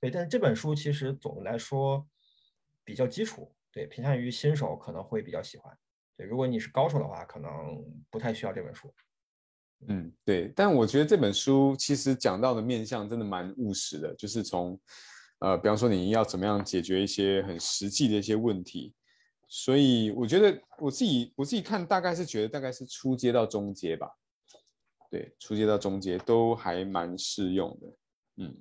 [0.00, 2.06] 对，但是这本书其实总的来说
[2.84, 5.76] 比较基础，对，偏向于新手可能会比较喜欢。
[6.16, 8.94] 对，如果你是高手的话，可能不太需要这本书。
[9.88, 14.80] 嗯，对，但我觉得这本书其实讲到的面向真的蛮务实的，就是从
[15.40, 18.94] 呃，比方说你要怎么样解决一些很实际的一些问题。
[19.46, 24.10] 所以我觉得我自己我自己看大概是觉得大概是初阶到中阶吧，
[25.10, 27.96] 对，初阶到中阶都还蛮适用的，
[28.36, 28.56] 嗯，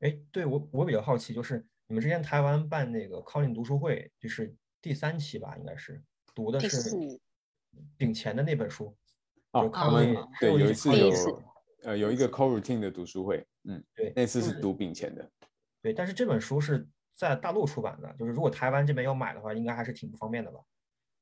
[0.00, 6.02] 哎，对我我比较好奇，就是你们之前台湾办那个 Colin 读书会，就是第三期吧，应该是
[6.34, 6.90] 读的是
[7.96, 8.94] 丙前的那本书，
[9.54, 11.10] 哦，他们对有一次有
[11.84, 15.30] 呃有一个 Co Routine 的读书会，嗯，对，那次是读丙钱的，
[15.82, 16.86] 对，但是这本书是。
[17.16, 20.58] 在大陆出版的，就是如果台湾这边要买的话，应该还是挺不方便的吧？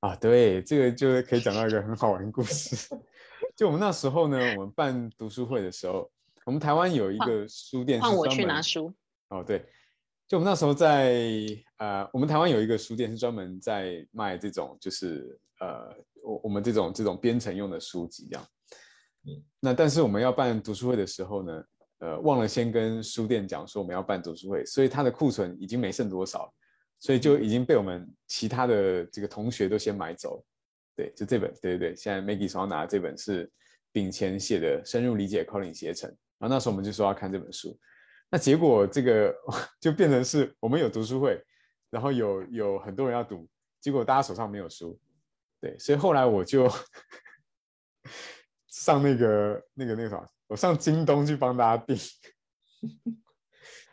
[0.00, 2.96] 啊，对，这个就可以讲到一个很好玩的故事。
[3.54, 6.10] 就我们那时候呢，我们办读书会的时候，
[6.46, 8.90] 我们台湾有一个书店，换我去拿书。
[9.28, 9.66] 哦，对，
[10.26, 11.12] 就我们那时候在
[11.76, 18.46] 呃，我们台湾有一个书店是专门在卖这种，就是呃，我我们这种这种编程用的书籍这样。
[19.24, 21.64] 嗯，那但是我们要办读书会的时候呢？
[21.98, 26.52] 呃，忘了先跟书店讲说我们要办读书会，所以它的库存已经没剩多少，
[26.98, 30.44] 所以就已经被我们其他的这个同学都先买走。
[30.96, 33.48] 对，就这本，对对对，现在 Maggie 手上拿的这本是
[33.92, 37.78] 丙前写的《深入理解 Colin 写成》，然后那时候我们就说要看这本书，
[38.28, 39.32] 那结果这个
[39.78, 41.40] 就变成是我们有读书会，
[41.88, 43.48] 然后有有很多人要读，
[43.80, 44.98] 结果大家手上没有书。
[45.62, 46.68] 对，所以后来我就
[48.68, 50.28] 上那个那个那个什么。
[50.48, 51.96] 我上京东去帮大家订，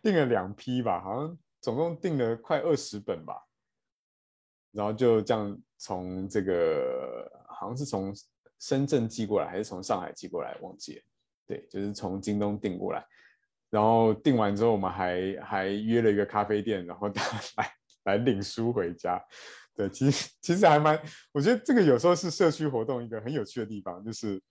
[0.02, 3.36] 订了两批吧，好像总共订了快二十本吧，
[4.72, 8.14] 然后就这样从这个好像是从
[8.60, 11.04] 深圳寄过来，还是从上海寄过来，忘记了。
[11.48, 13.06] 对，就是从京东订过来，
[13.70, 19.24] 然后订完之后，我们还还约了一个咖啡店，然后大 家来来领书回家。
[19.80, 21.02] 对，其实 其实还蛮，
[21.32, 24.42] 我觉得这个有时候是社区活动一个很有趣的地方，就是。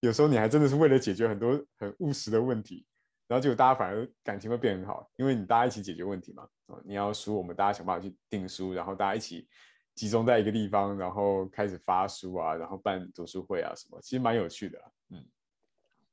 [0.00, 2.84] 有时候你还真的是为了解决很多很务实的问题，
[3.28, 6.42] 然后结果大家反而感情会变很好，因为你大家一起解决问题嘛。
[6.66, 9.46] 哦，你要书，我们大家想办法去订书，然后大家一起
[9.94, 14.76] 集中在一个地方，然后开始发书啊，然后办读书会啊什么，其实蛮有趣的。
[15.10, 15.24] 嗯，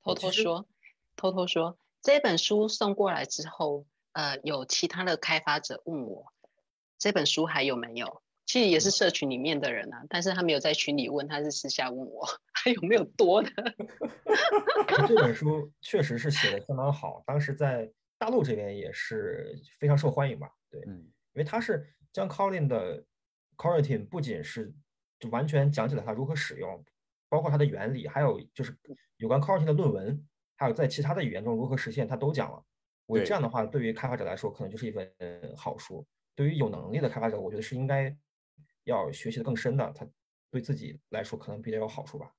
[0.04, 0.68] 偷偷说，
[1.16, 6.32] 偷偷说，这本书送过来之后，呃，有其他的开发者问我，
[7.00, 8.22] 这本书还有没有？
[8.50, 13.52] 其实也是社群里面的人啊，但是他没有在群里问，他是私下问我 还有没有多的。
[15.08, 17.88] 这本书 确实是写的相当好，当时在
[18.18, 20.50] 大陆这边也是非常受欢迎吧？
[20.72, 22.98] 对，因为他是将 Colin 的
[23.56, 24.74] c o r r i t i n 不仅是
[25.20, 26.84] 就完全讲解了它如何使用，
[27.30, 28.76] 包括它的原理，还有就是
[29.18, 30.28] 有关 c o r r i t i n 的论文，
[30.58, 32.64] 还有在其他的语言中如何实现，他都讲了。
[33.06, 35.08] 我这样的话，对于开发者来说，可能就是一本
[35.56, 36.04] 好书。
[36.34, 38.18] 对于有能力的开发者，我觉得是应该。
[38.84, 40.08] 要学习的更深的，他
[40.52, 42.34] 对自己来说可能比较有好处吧。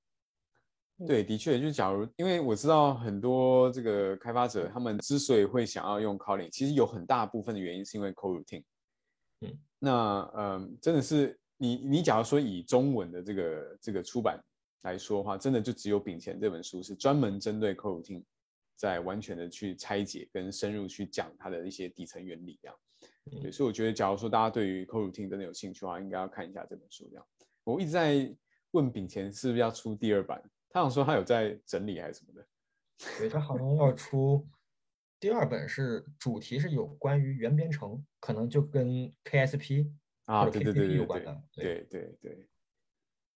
[1.07, 8.63] 对，的确，就是假如因为我知道很多这个开发者，他们之所以会想要用 Kotlin，其实有很大部分的原因是因为 Coroutine。
[9.39, 14.39] 嗯，那嗯，真的是你你假如说以中文的这个这个出版
[14.83, 18.23] 来说的话，真的就只有《丙前》这本书是专门针对 Coroutine，
[18.75, 22.77] 在完全的去拆解跟深入去讲它的一些底层原理这样。
[23.41, 27.07] 对，所以我觉得，假如说大家对于 coroutine 真的有兴趣的话，应该要看一下这本书。
[27.09, 27.25] 这样，
[27.63, 28.33] 我一直在
[28.71, 32.47] 问炳前是不是要出第二版，他想说他有在整理还是什么的。
[33.17, 34.47] 对他好像要出
[35.19, 39.91] 第二本是主题是有关于原编程，可能就跟 KSP
[40.25, 41.43] 啊，对对对对有关的。
[41.51, 42.47] 对对对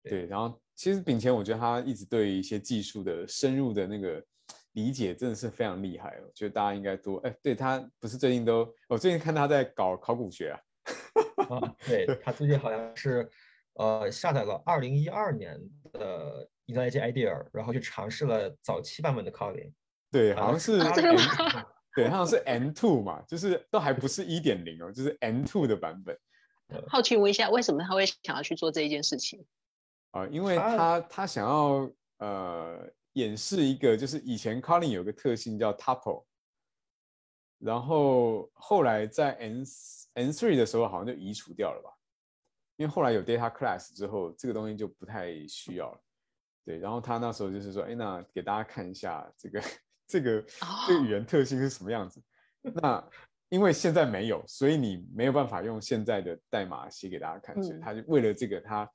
[0.03, 0.25] 对。
[0.25, 4.23] 然后其实炳前，我觉得他一直对一些技术的深入的那个
[4.76, 6.23] 理解真的是非常厉害哦。
[6.26, 10.59] 我觉得大家应该多哎，对他不是最近都，我最近看他在搞考古学啊。
[11.49, 13.30] 啊， 对他最近好像是
[13.73, 15.59] 呃下载了二零一二年
[15.93, 19.71] 的 IntelliJ IDEA，然后去尝试了早期版本的 Kotlin。
[20.11, 21.65] 对，啊好像是啊真的吗
[21.95, 26.17] 对，好像是 N two 嘛，就是都还不是一点零哦，就是 N two 的版本
[26.88, 29.45] 好奇问一下，为什么他会想要去做这一件事情？
[30.11, 36.24] 啊、因为他他他想要呃演示一个，就是以前 Kotlin 有个特性叫 tuple，
[37.59, 39.66] 然后后来在 N
[40.13, 41.89] N three 的时候好像就移除掉了吧，
[42.78, 45.99] 因为后来有 data class 之后，这个东西就不太需要了。
[46.66, 49.61] 对，然后他那时候就是说，哎，那给大家看一下这个
[50.07, 50.41] 这个
[50.88, 52.22] 这个语言特性是什么样子。
[52.61, 53.07] 那
[53.49, 58.89] 因为现在没有，所以你没有办法用现在的代码写给大家看，所以嗯他就为了这个，他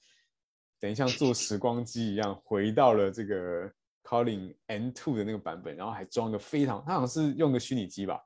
[0.78, 3.72] 等于像坐时光机一样，回到了这个
[4.02, 8.20] Calling N2 的那个版本，然后还装个非常，他好像是用个虚拟机吧，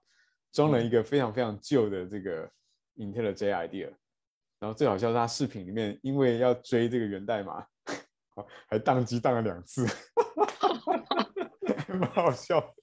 [0.53, 2.51] 装了一个非常非常旧的这个
[2.97, 3.93] IntelliJ IDEA。
[4.61, 7.67] 然后最好笑是他视频里面，因为要追这个源代码，
[8.67, 9.85] 还宕机宕了两次，
[11.77, 12.75] 还蛮好笑。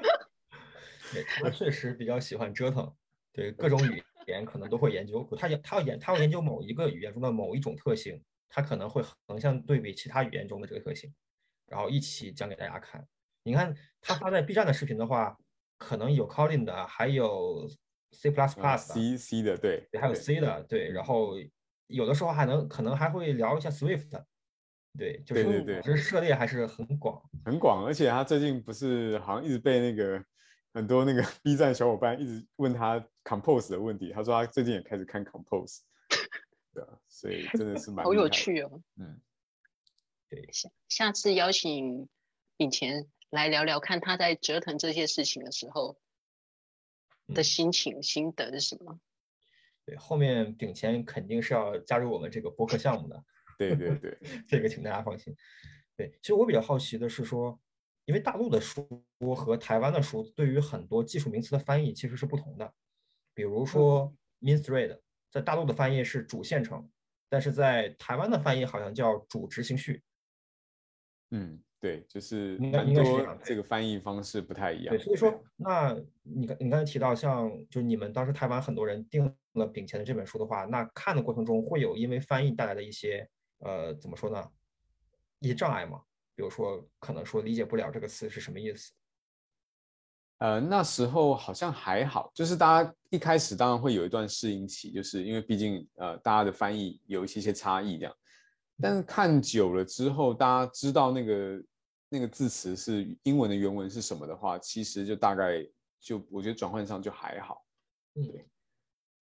[1.14, 2.92] 对，他确实比较喜欢折腾，
[3.32, 5.26] 对各种语言可能都会研究。
[5.38, 11.14] 他研他要研他要研究某一个语言中的某一种特性，他可能会横向对比其他语言中的这个特性，
[11.66, 13.06] 然后一起讲给大家看。
[13.42, 15.36] 你看他发在 B 站的视频的话，
[15.78, 17.68] 可能有 Kotlin 的，还有
[18.10, 21.34] C++ 的，C C 的对，还有 C 的，对，然后
[21.86, 24.10] 有的时候还能可能还会聊一下 Swift，
[24.98, 27.22] 对，就是对对对其实涉猎还是很广。
[27.44, 30.24] 很广，而且他最近不是好像一直被那个
[30.72, 35.80] 很多那个 B 站小伙伴一直问他 Compose 的问题，他说他最近也开始看 Compose，
[36.74, 38.80] 对啊，所以真的是蛮好有趣哦！
[38.96, 39.20] 嗯，
[40.52, 42.08] 下下次邀请
[42.56, 45.98] 秉前来聊聊，看他在折腾这些事情的时候
[47.28, 49.00] 的嗯心情、心得是什么？
[49.84, 53.24] 对，后面顶前肯定是要加入我们这个播客项目的，
[53.56, 54.18] 对对对，
[54.48, 55.34] 这个请大家放心。
[55.96, 57.58] 对，其实我比较好奇的是说，
[58.04, 59.04] 因为大陆的书
[59.34, 62.74] 和台湾的书对于很多技术名词的翻译其实是不同的。
[63.32, 65.00] 比如说 mean thread，
[65.30, 66.90] 在大陆的翻译是主线程，
[67.28, 70.02] 但是在台湾的翻译好像叫主执行序。
[71.30, 79.24] 嗯，对，就是应该蛮多这个翻译方式不太一样，对，所以说，那你刚你刚才提到，像就是你们当时台湾很多人订
[79.54, 84.50] 了丙前的这本书的话，那看的过程中会有因为翻译带来的一些呃怎么说呢，
[85.40, 86.00] 一些障碍吗？
[86.34, 88.92] 比如说可能说理解不了这个词是什么意思。
[90.38, 98.14] 呃，那时候好像还好，就是大家一开始当然会有一段适应期，就是因为毕竟呃大家的翻译有一些些差异这样，
[98.80, 101.64] 但是看久了之后，大家知道那个
[102.08, 105.66] 那个字词是英文的原文是什么的话，其实就大概
[106.00, 107.64] 就我觉得转换上就还好。
[108.14, 108.22] 嗯，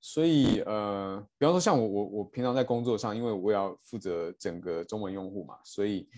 [0.00, 6.08] 所以呃，比方说像我我我平常在工作上，因为我也要负责整个中文用户嘛，所以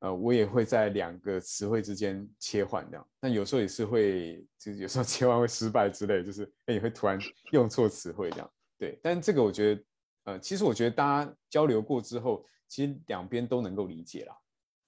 [0.00, 3.06] 呃我也会在两个词汇之间切换这样。
[3.18, 7.18] 但有时候也是会，就是有时候切换会失败之类，就是哎你会突然
[7.52, 8.50] 用错词汇这样。
[8.78, 9.84] 对，但这个我觉得
[10.24, 14.36] 呃，其实我觉得大家交流过之后，其实两边都能够理解啦。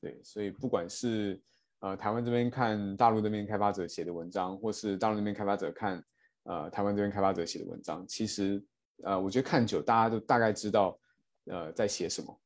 [0.00, 1.42] 对，所以不管是
[1.80, 6.04] 呃台湾这边看大陆那边开发者写的文章，或是大陆那边开发者看
[6.44, 8.64] 呃台湾这边开发者写的文章，其实
[9.02, 10.98] 呃我觉得看久大家都大概知道
[11.46, 12.40] 呃在写什么。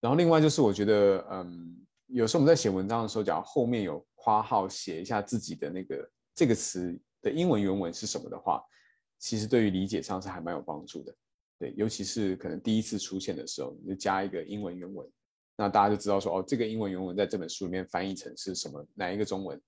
[0.00, 8.62] 然后另外就是我觉得嗯有时候我们在写文章的时候，假如后面有括号写一下自己的那个这个词的英文原文是什么的话，
[9.18, 11.14] 其实对于理解上是还蛮有帮助的。
[11.58, 15.08] 对，尤其是可能第一次出现的时候，你就加一个英文原文，
[15.56, 19.60] 那大家就知道说，哦，这个英文原文在这本书里面翻译成是什么，哪一个中文，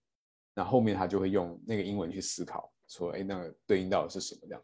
[0.53, 4.63] 那后面他就会用那个英文去思考，说，哎，那个对应到的是什么这样。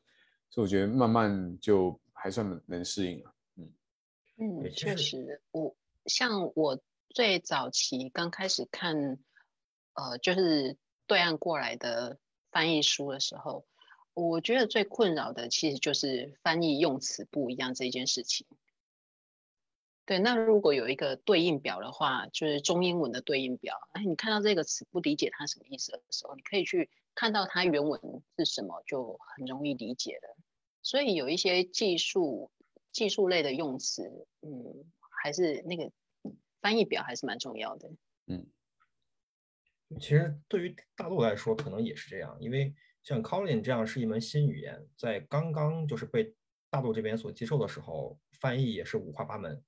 [0.51, 3.35] 所以我觉得慢慢就还算能适应了。
[3.57, 3.73] 嗯，
[4.39, 5.75] 嗯确实实，我
[6.07, 9.19] 像我最早期刚开始看，
[9.95, 12.19] 呃，就是对岸过来的
[12.51, 13.65] 翻译书的时候，
[14.15, 18.47] 我觉得最困扰的其实就是翻译用词不一样这件事情。
[20.05, 28.01] 对，那如果有一个对应表的话，就是中英文的对应表，哎，你看到这个词不理解它什么意思的时候，你可以去看到它原文
[28.37, 30.37] 是什么，就很容易理解了。
[30.83, 32.51] 所以有一些技术
[32.91, 34.85] 技术类的用词，嗯，
[35.23, 35.91] 还是那个
[36.61, 37.91] 翻译表还是蛮重要的。
[38.27, 38.47] 嗯
[40.01, 46.35] 其实对于大陆来说，可能也是这样，因为像 Kotlin 这样是一门新语言，在刚刚就是被
[46.71, 49.63] 大陆这边所接受的时候，翻译也是五花八门。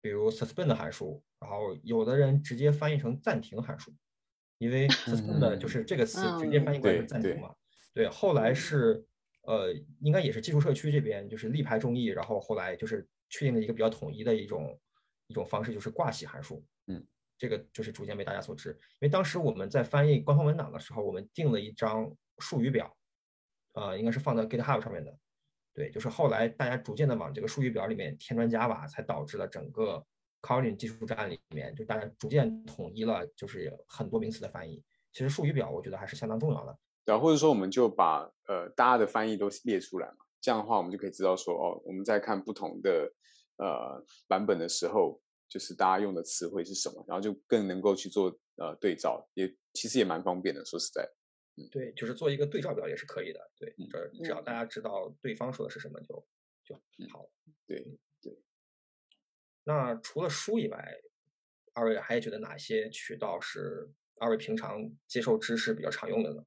[0.00, 3.94] 比如 suspend 函数，然后有的人直接翻译成暂停函数，
[4.58, 7.54] 因为 suspend 就是这个词直接翻译过来是暂停嘛。
[7.94, 9.06] 对，后来是
[9.42, 14.78] 呃，应该也是技术社区这边就是力排众议，然后后来就是确定了一个比较统一的一种
[15.28, 16.64] 一种方式，就是挂洗函数。
[16.86, 17.06] 嗯。
[17.38, 22.96] 这个就是逐渐被大家所知，因为当时我们在翻译官方文档的时候，我们定了一张术语表，
[23.72, 25.16] 呃，应该是放在 GitHub 上面的。
[25.74, 30.04] 对，就是后来大家逐渐的往这个术语表里面添砖加瓦，才导致了整个
[30.40, 34.82] Kotlin 技术站里面，就大家逐渐统一了，就是很多名词的翻译。
[35.12, 36.78] 其实术语表我觉得还是相当重要的。
[37.04, 43.12] 对，或者说我们就把呃大家的翻译都列出来嘛，这样的话我们就可以知道说，哦，我们在看不同的
[43.56, 45.20] 呃版本的时候。
[45.52, 50.64] 就是大家用的词汇是什么，然后就更能够去做呃对照，也其实也蛮方便的。
[50.64, 51.06] 说实在，
[51.70, 53.50] 对，就是做一个对照表也是可以的。
[53.56, 56.26] 对，这只要大家知道对方说的是什么就
[56.64, 56.74] 就
[57.10, 57.28] 好。
[57.66, 58.38] 对对。
[59.64, 60.94] 那除了书以外，
[61.74, 66.44] 二位还觉得哪些渠道是二位平常接受知识比较常用的呢？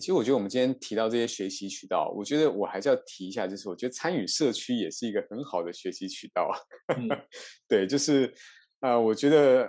[0.00, 6.50] 其实我觉得我们今天提到这些学习渠道，我觉得我还是要提一下，就是我觉得参与社区也是一个很好的学习渠道。
[7.68, 8.34] 对，就是
[8.80, 9.68] 呃，我觉得，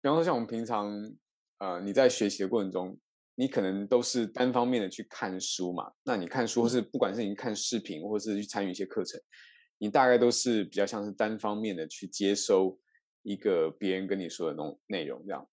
[0.00, 0.92] 比方说像我们平常
[1.58, 2.96] 呃，你在学习的过程中，
[3.40, 5.92] 你可能都是单方面的去看书嘛。
[6.02, 9.20] 那你看书，或是不管是你看视频，或是去参与一些课程，
[9.78, 12.76] 你大概都是比较像是单方面的去接收
[13.22, 15.48] 一个别人跟你说的那种内容这样。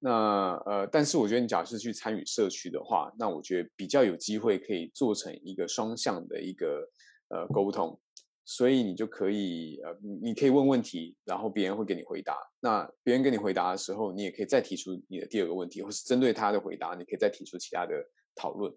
[0.00, 6.90] 那呃，但是我觉得你假设去参与社区的话，那我觉得比较有机会可以做成一个双向的一个
[7.28, 7.96] 呃沟通，
[8.44, 12.36] 所以你就可以呃，你可以问问题，然后别人会给你回答。
[12.60, 17.94] 那别人给你回答的时候，你也可以再提出你的第二个问题，或是针对他的回答，你可以再提出其他的
[18.34, 18.72] 讨论。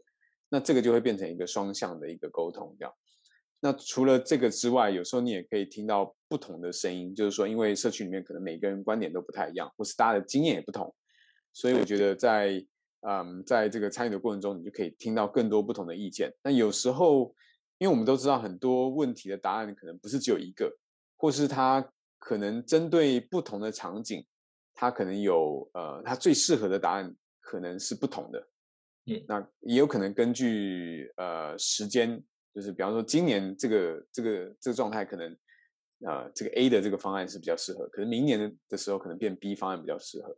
[0.50, 2.94] 那这个就会变成一个双向的一个沟通，这样。
[3.60, 10.94] 那除了这个之外，有时候你也可以听到不同的声音，就是说，因为社区里面可能每个人观点都不太一样，或是大家的经验也不同。
[11.52, 12.64] 所以我觉得在
[13.08, 16.32] 嗯，在这个参与的过程中，你就可以听到更多不同的意见。
[16.44, 17.34] 那有时候，
[17.78, 20.72] 因为我们都知道很多问题的答案可能不是只有一个，
[21.18, 21.88] 或是它
[22.20, 24.26] 可能针对不同的场景，
[24.74, 28.48] 它可能有呃，它最适合的答案可能是不同的。
[29.06, 32.24] 嗯，那也有可能根据呃时间，
[32.54, 35.38] 就是比方说今年这个这个这个状态，可能
[36.08, 40.36] 呃这个 A 的这个方案是比较适合，可是明年的的时候可能变 B 方案比较适合。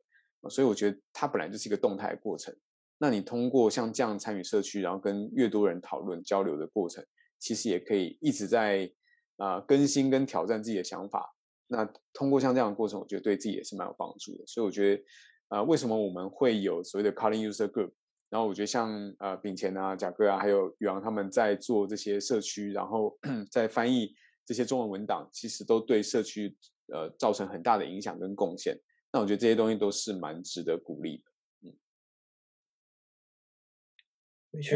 [0.49, 2.55] 所以我觉得它本来就是一个动态的过程。
[2.97, 7.05] 那你通过像这样参与社区，然后跟越多人讨论交流的过程，
[7.39, 8.91] 其实也可以一直在
[9.38, 11.33] 啊更新跟挑战自己的想法。
[11.67, 14.45] 那通过像这样的过程，我觉得对自己也是蛮有帮助的。
[14.47, 15.03] 所以我觉得
[15.49, 17.91] 呃，为什么我们会有所谓的 Calling User Group？
[18.29, 23.17] 然后我觉得像呃炳乾啊、贾哥啊，还有宇昂他们在做这些社区，然后
[23.51, 24.13] 在翻译
[24.45, 26.57] 这些中文文档，其实都对社区
[26.93, 28.77] 呃造成很大的影响跟贡献。
[29.11, 31.23] 那我觉得这些东西都是蛮值得鼓励的，
[31.61, 31.77] 嗯。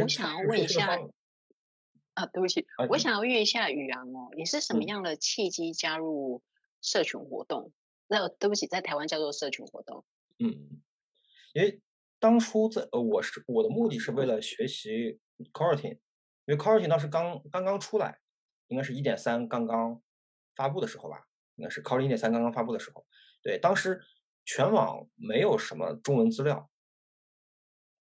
[0.02, 0.98] 我想要 问一下，
[2.14, 6.44] 啊，对不起，我想要问一下宇阳哦，你是什么样的契机加入
[6.82, 7.72] 社群活动？
[8.08, 10.06] 那对不起，在台湾叫做社群活动。
[10.40, 10.82] 嗯，
[11.54, 11.82] 因为
[12.20, 16.00] 当初在呃，我是我的目的是为了学习 c o r t i n
[16.46, 18.20] 因为 c o r t i n 当时刚刚刚出来，
[18.68, 20.02] 应该是一点三刚刚
[20.56, 23.06] 发布的时候吧，应该是 c o r t i n 一点三刚刚发布的时候，
[23.42, 24.02] 对，当时。
[24.44, 26.72] 全网没有什么中文资料，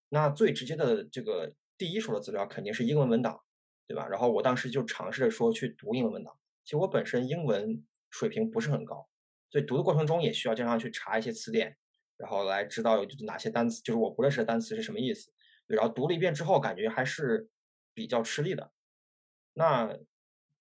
[0.08, 3.42] 那最直接的这个第一手的资料肯定是英文文档，
[3.90, 4.06] 对吧？
[4.06, 6.32] 然后我当时就尝试着说去读英文文档。
[6.62, 9.08] 其实我本身英文水平不是很高，
[9.50, 11.76] 所以读的过程中也需要经常去查一些词典，
[12.16, 15.32] 然后来知道有哪些单词就是我不认识的单词是什么意思。
[15.66, 17.48] 然后读了一遍之后，感觉还是
[17.92, 18.70] 比较吃力的。
[19.54, 19.98] 那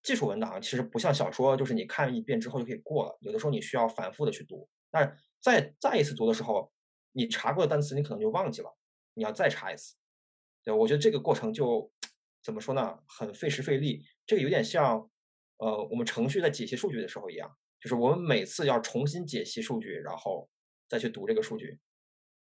[0.02, 4.68] 技术文档其实不像小说，就是你看一遍之后就可以过了，有的时候你需要反复的去读。
[4.90, 6.72] 那再再一次读的时候，
[7.12, 8.76] 你查过的单词你可能就忘记了，
[9.14, 9.96] 你要再查一次。
[10.64, 11.92] 对，我觉得这个过程就
[12.44, 14.04] 怎么说呢，很费时费力。
[14.26, 15.10] 这个有点像，
[15.58, 20.50] 呃，我们程序在解析数据的时候一样，就是我们每次要重新解析数据，然后
[20.88, 21.80] 再去读这个数据，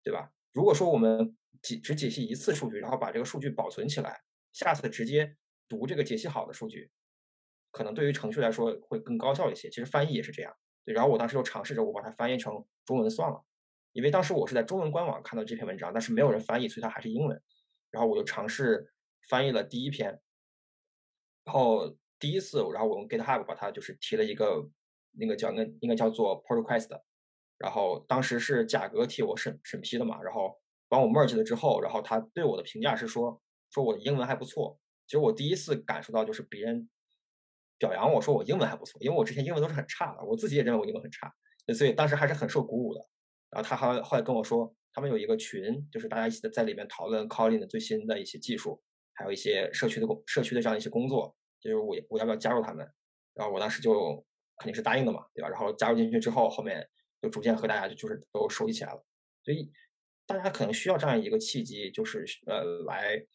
[0.04, 0.32] 对吧？
[0.54, 4.22] 如果说我们解只解析一次数据，然后把这个数据保存起来，
[4.54, 5.36] 下次直接
[5.68, 6.92] 读这个解析好的数据，
[7.72, 9.70] 可能对于程序来说会更高效一些。
[9.70, 10.54] 其实翻译也是这样。
[10.86, 13.44] 对然后我当时就尝试着我把它翻译成中文算了，
[13.92, 17.40] 因为当时我是在中文官网看到这篇文章，但是没有人翻译，所以它还是英文。
[17.92, 18.92] 然后我就尝试
[19.28, 20.22] 翻译了第一篇，
[21.44, 24.70] 然后第一次，然后我用 GitHub 把它就是提了一个
[25.12, 27.02] 那个叫那应该叫做 Pull Request，
[27.58, 33.42] 然后当时是贾哥替我审审批的嘛，然后帮我 merge 了之后，然后他对我的评价是说
[33.72, 34.80] 说我英文还不错。
[35.06, 36.88] 其实我第一次感受到就是别人
[37.78, 41.34] 表扬我说我英文还不错，因为我之前英文都是很差的，我自己也认为我英文很差，
[41.74, 43.08] 所以当时还是很受鼓舞的。
[43.50, 48.80] 然后他还后来跟我说，他们有一个群，就是大家一起在里面讨论 Colin 的最新的一些技术，
[49.20, 52.90] 还有一些社区的工社区的这样一些工作，就是我我要不要加入他们？
[53.34, 55.50] 然后我当时就肯定是答应的嘛，对吧？
[55.50, 56.90] 然后加入进去之后，后面
[57.22, 59.06] 就逐渐和大家就就是都熟悉起来了。
[59.44, 59.70] 所以
[60.26, 63.28] 大家可能需要这样一个契机，就是呃来。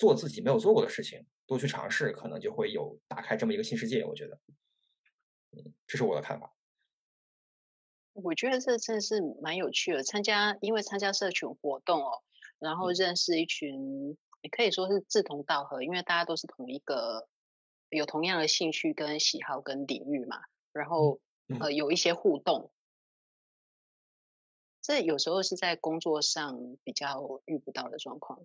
[0.00, 4.04] 做自己没有做过的事情，多去尝试，可能就会有打开这么一个新世界。
[4.04, 4.38] 我觉得，
[5.50, 6.54] 嗯，这是我的看法。
[8.12, 10.04] 我觉得这真的是蛮有趣的。
[10.04, 12.22] 参加，因为参加社群活动哦，
[12.60, 14.16] 然后认识一群，
[14.48, 17.28] 也可以说是志同道合，因为大家都是同一个，
[17.90, 20.40] 有同样的兴趣跟喜好跟领域嘛。
[20.72, 21.20] 然后
[21.60, 22.72] 呃，有一些互动，
[24.80, 28.40] 这有时候是在工作上比较遇不到的状况。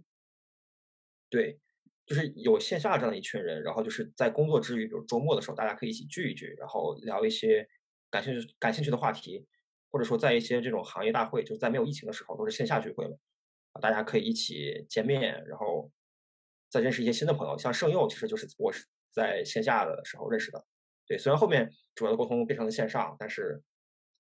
[1.30, 1.62] 对，
[2.06, 7.70] 就是有线下这样的一群人，然后就是在工作之余，比如周末的时候，大家可以一起聚一聚，然后聊一些
[8.10, 9.47] 感兴趣感兴趣的话题，
[9.89, 13.16] 或者说在一些这种行业大会，就是在没有疫情的时候，都是线下聚会嘛，
[13.74, 15.91] 啊，大家可以一起见面，然后
[16.69, 17.57] 再认识一些新的朋友。
[17.57, 20.65] 像盛佑，其实就是我是在线下的时候认识的。
[21.05, 23.61] 对，虽然后面主要的沟通变成了线上，但是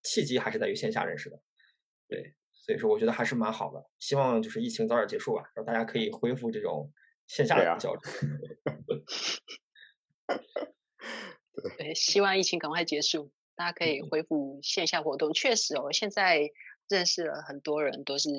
[0.03, 1.39] 契机还是在于线下认识的。
[2.07, 3.89] 对，所以说我觉得还是蛮好的。
[3.99, 6.93] 希望就是疫情早点结束吧，然后大家可以恢复这种。
[7.25, 8.01] 线下的交流，
[11.77, 15.33] 对，希望疫情赶快结束，大家可以恢复线下活动。
[15.33, 16.51] 确实哦，现在
[16.89, 18.29] 认识了很多人，都是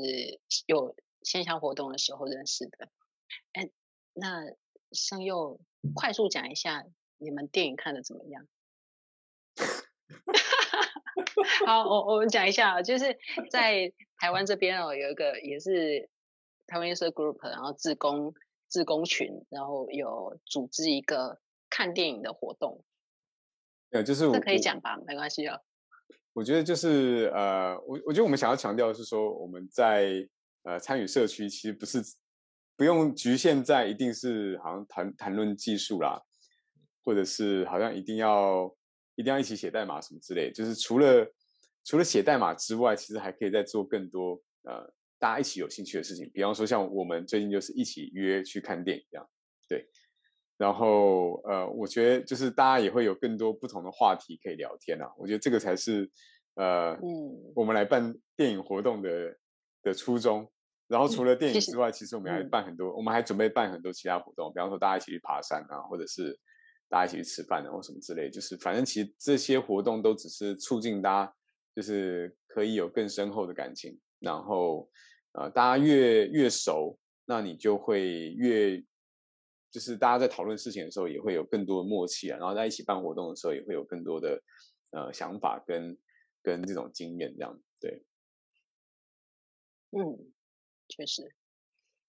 [0.66, 0.94] 有
[1.24, 2.88] 线下活动的时候认识的。
[3.54, 3.68] 哎，
[4.12, 4.44] 那
[4.92, 5.58] 向佑，
[5.96, 6.84] 快速讲一下
[7.18, 8.46] 你们电影看的怎么样？
[11.66, 13.18] 好，我我们讲一下，就是
[13.50, 16.08] 在台湾这边哦，有一个也是
[16.68, 18.32] 台湾 user group，然后自工。
[18.66, 21.38] 自工群，然后有组织一个
[21.70, 22.82] 看电影的活动。
[23.90, 25.60] 呃，就是这可以讲吧，没关系啊。
[26.32, 30.28] 我觉得就是呃，我我觉得我们想要强调的是说，我们在
[30.64, 32.02] 呃参与社区，其实不是
[32.76, 36.20] 不用局限在一定是好像谈谈论技术啦，
[37.04, 38.70] 或者是好像一定要
[39.14, 40.50] 一定要一起写代码什么之类。
[40.52, 41.26] 就是除了
[41.84, 44.92] 除了写代码之外，其实还可以再做更多呃。
[45.16, 49.26] 大家一起有兴趣的事情，比方说像我们最近就是一起约去看电影这样，
[49.66, 49.88] 对。
[50.58, 55.10] 然后呃，我觉得就是大家也会有更多不同的话题可以聊天啊。
[55.16, 56.10] 我觉得这个才是
[56.56, 59.34] 呃，嗯，我们来办电影活动的
[59.82, 60.46] 的初衷。
[60.94, 66.38] 然后除了电影之外，其实我们还办很多，我们还准备办很多其他活动，比方说大家一起去爬山啊，或者是
[66.88, 68.30] 大家一起去吃饭啊，或什么之类。
[68.30, 71.34] 就是反正其实这些活动都只是促进大家
[71.74, 74.88] 就是可以有更深厚的感情，然后。
[75.36, 78.80] 呃，大家越越熟，那你就会越，
[79.68, 82.38] 就是大家在讨论事情的时候，也会有更多的默契啊。
[82.38, 84.40] 然后在一起办活动的时候，也会有更多的
[84.92, 85.98] 呃想法跟
[86.40, 88.04] 跟这种经验，这样对。
[89.90, 90.32] 嗯，
[90.88, 91.34] 确实。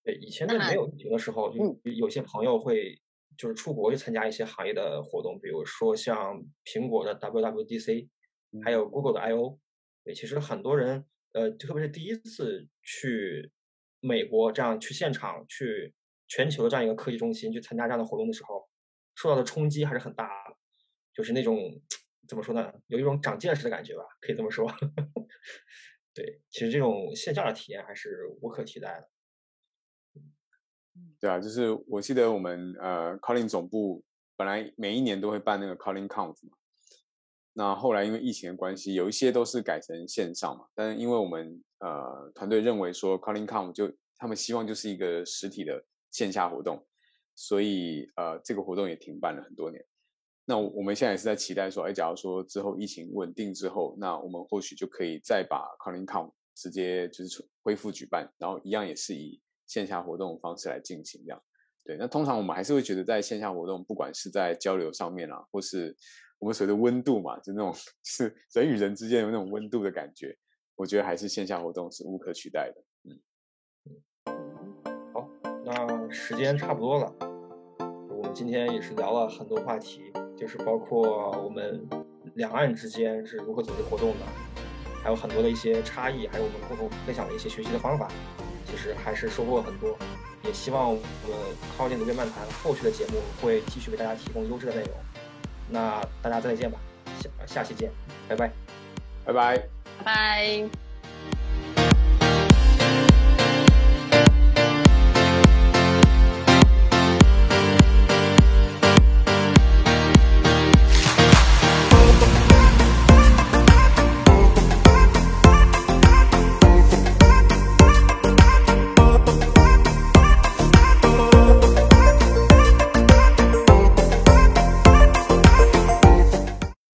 [0.03, 3.01] 对，以前在没有疫情的时候，就有些朋友会
[3.37, 8.09] 就是出国去参加一些行业的活动，比如说像苹果的 WWDC，
[8.63, 9.59] 还有 Google 的 I/O。
[10.03, 11.05] 对，其实很多人。
[11.33, 13.51] 呃，特别是第一次去
[13.99, 15.93] 美国这样去现场去
[16.29, 18.69] 全球的这样一个科技中心去参加这样的活动的时候，
[19.15, 20.55] 受到的冲击还是很大的，
[21.13, 21.59] 就是那种
[22.25, 24.65] 怎么说呢，有一种长见识的感觉吧，可以这么说。
[26.15, 29.09] 对，其实这种线下的体验还是无可替代的。
[31.19, 34.01] 对啊，就是我记得我们呃 Calling 总部
[34.37, 36.57] 本来每一年都会办那个 Calling Conf 嘛。
[37.51, 40.67] 那后来因为疫情的关系，有一些都是改成线上嘛。
[40.73, 46.87] 但是因为我们呃团队认为说，CallingCom 就他们希望就是一个实体的线下活动，
[47.35, 49.85] 所以呃这个活动也停办了很多年。
[50.45, 61.41] 那我们现在也是在期待说，哎，假如说之后疫情稳定之后，那我们或许就可以再把 CallingCom 直接就是恢复举办，然后一样也是以线下活动方式来进行这样。
[61.83, 65.95] 对，那通常我们还是会觉得在线下活动，不管是在交流上面啊，或是
[66.39, 67.73] 我们所谓的温度嘛，就那种
[68.03, 70.37] 是人与人之间有那种温度的感觉，
[70.75, 72.83] 我觉得还是线下活动是无可取代的。
[73.03, 73.19] 嗯，
[75.13, 75.27] 好，
[75.63, 77.15] 那时间差不多了，
[78.09, 81.87] 我们今天也是聊了很多话题，就是包括我们
[82.35, 84.25] 两岸之间是如何组织活动的，
[85.03, 88.09] 还有很多的一些差异，还有我们共同分享的一些学习的方法，
[88.65, 89.97] 其实还是收获了很多。
[90.43, 91.01] 也希望我们
[91.75, 94.91] 靠近的月漫谈后续的节目会继续为大家提供优质的内容。
[95.69, 96.77] 那大家再见吧，
[97.19, 97.91] 下下期见，
[98.29, 98.51] 拜拜，
[99.25, 99.57] 拜拜。
[99.97, 100.84] 拜拜。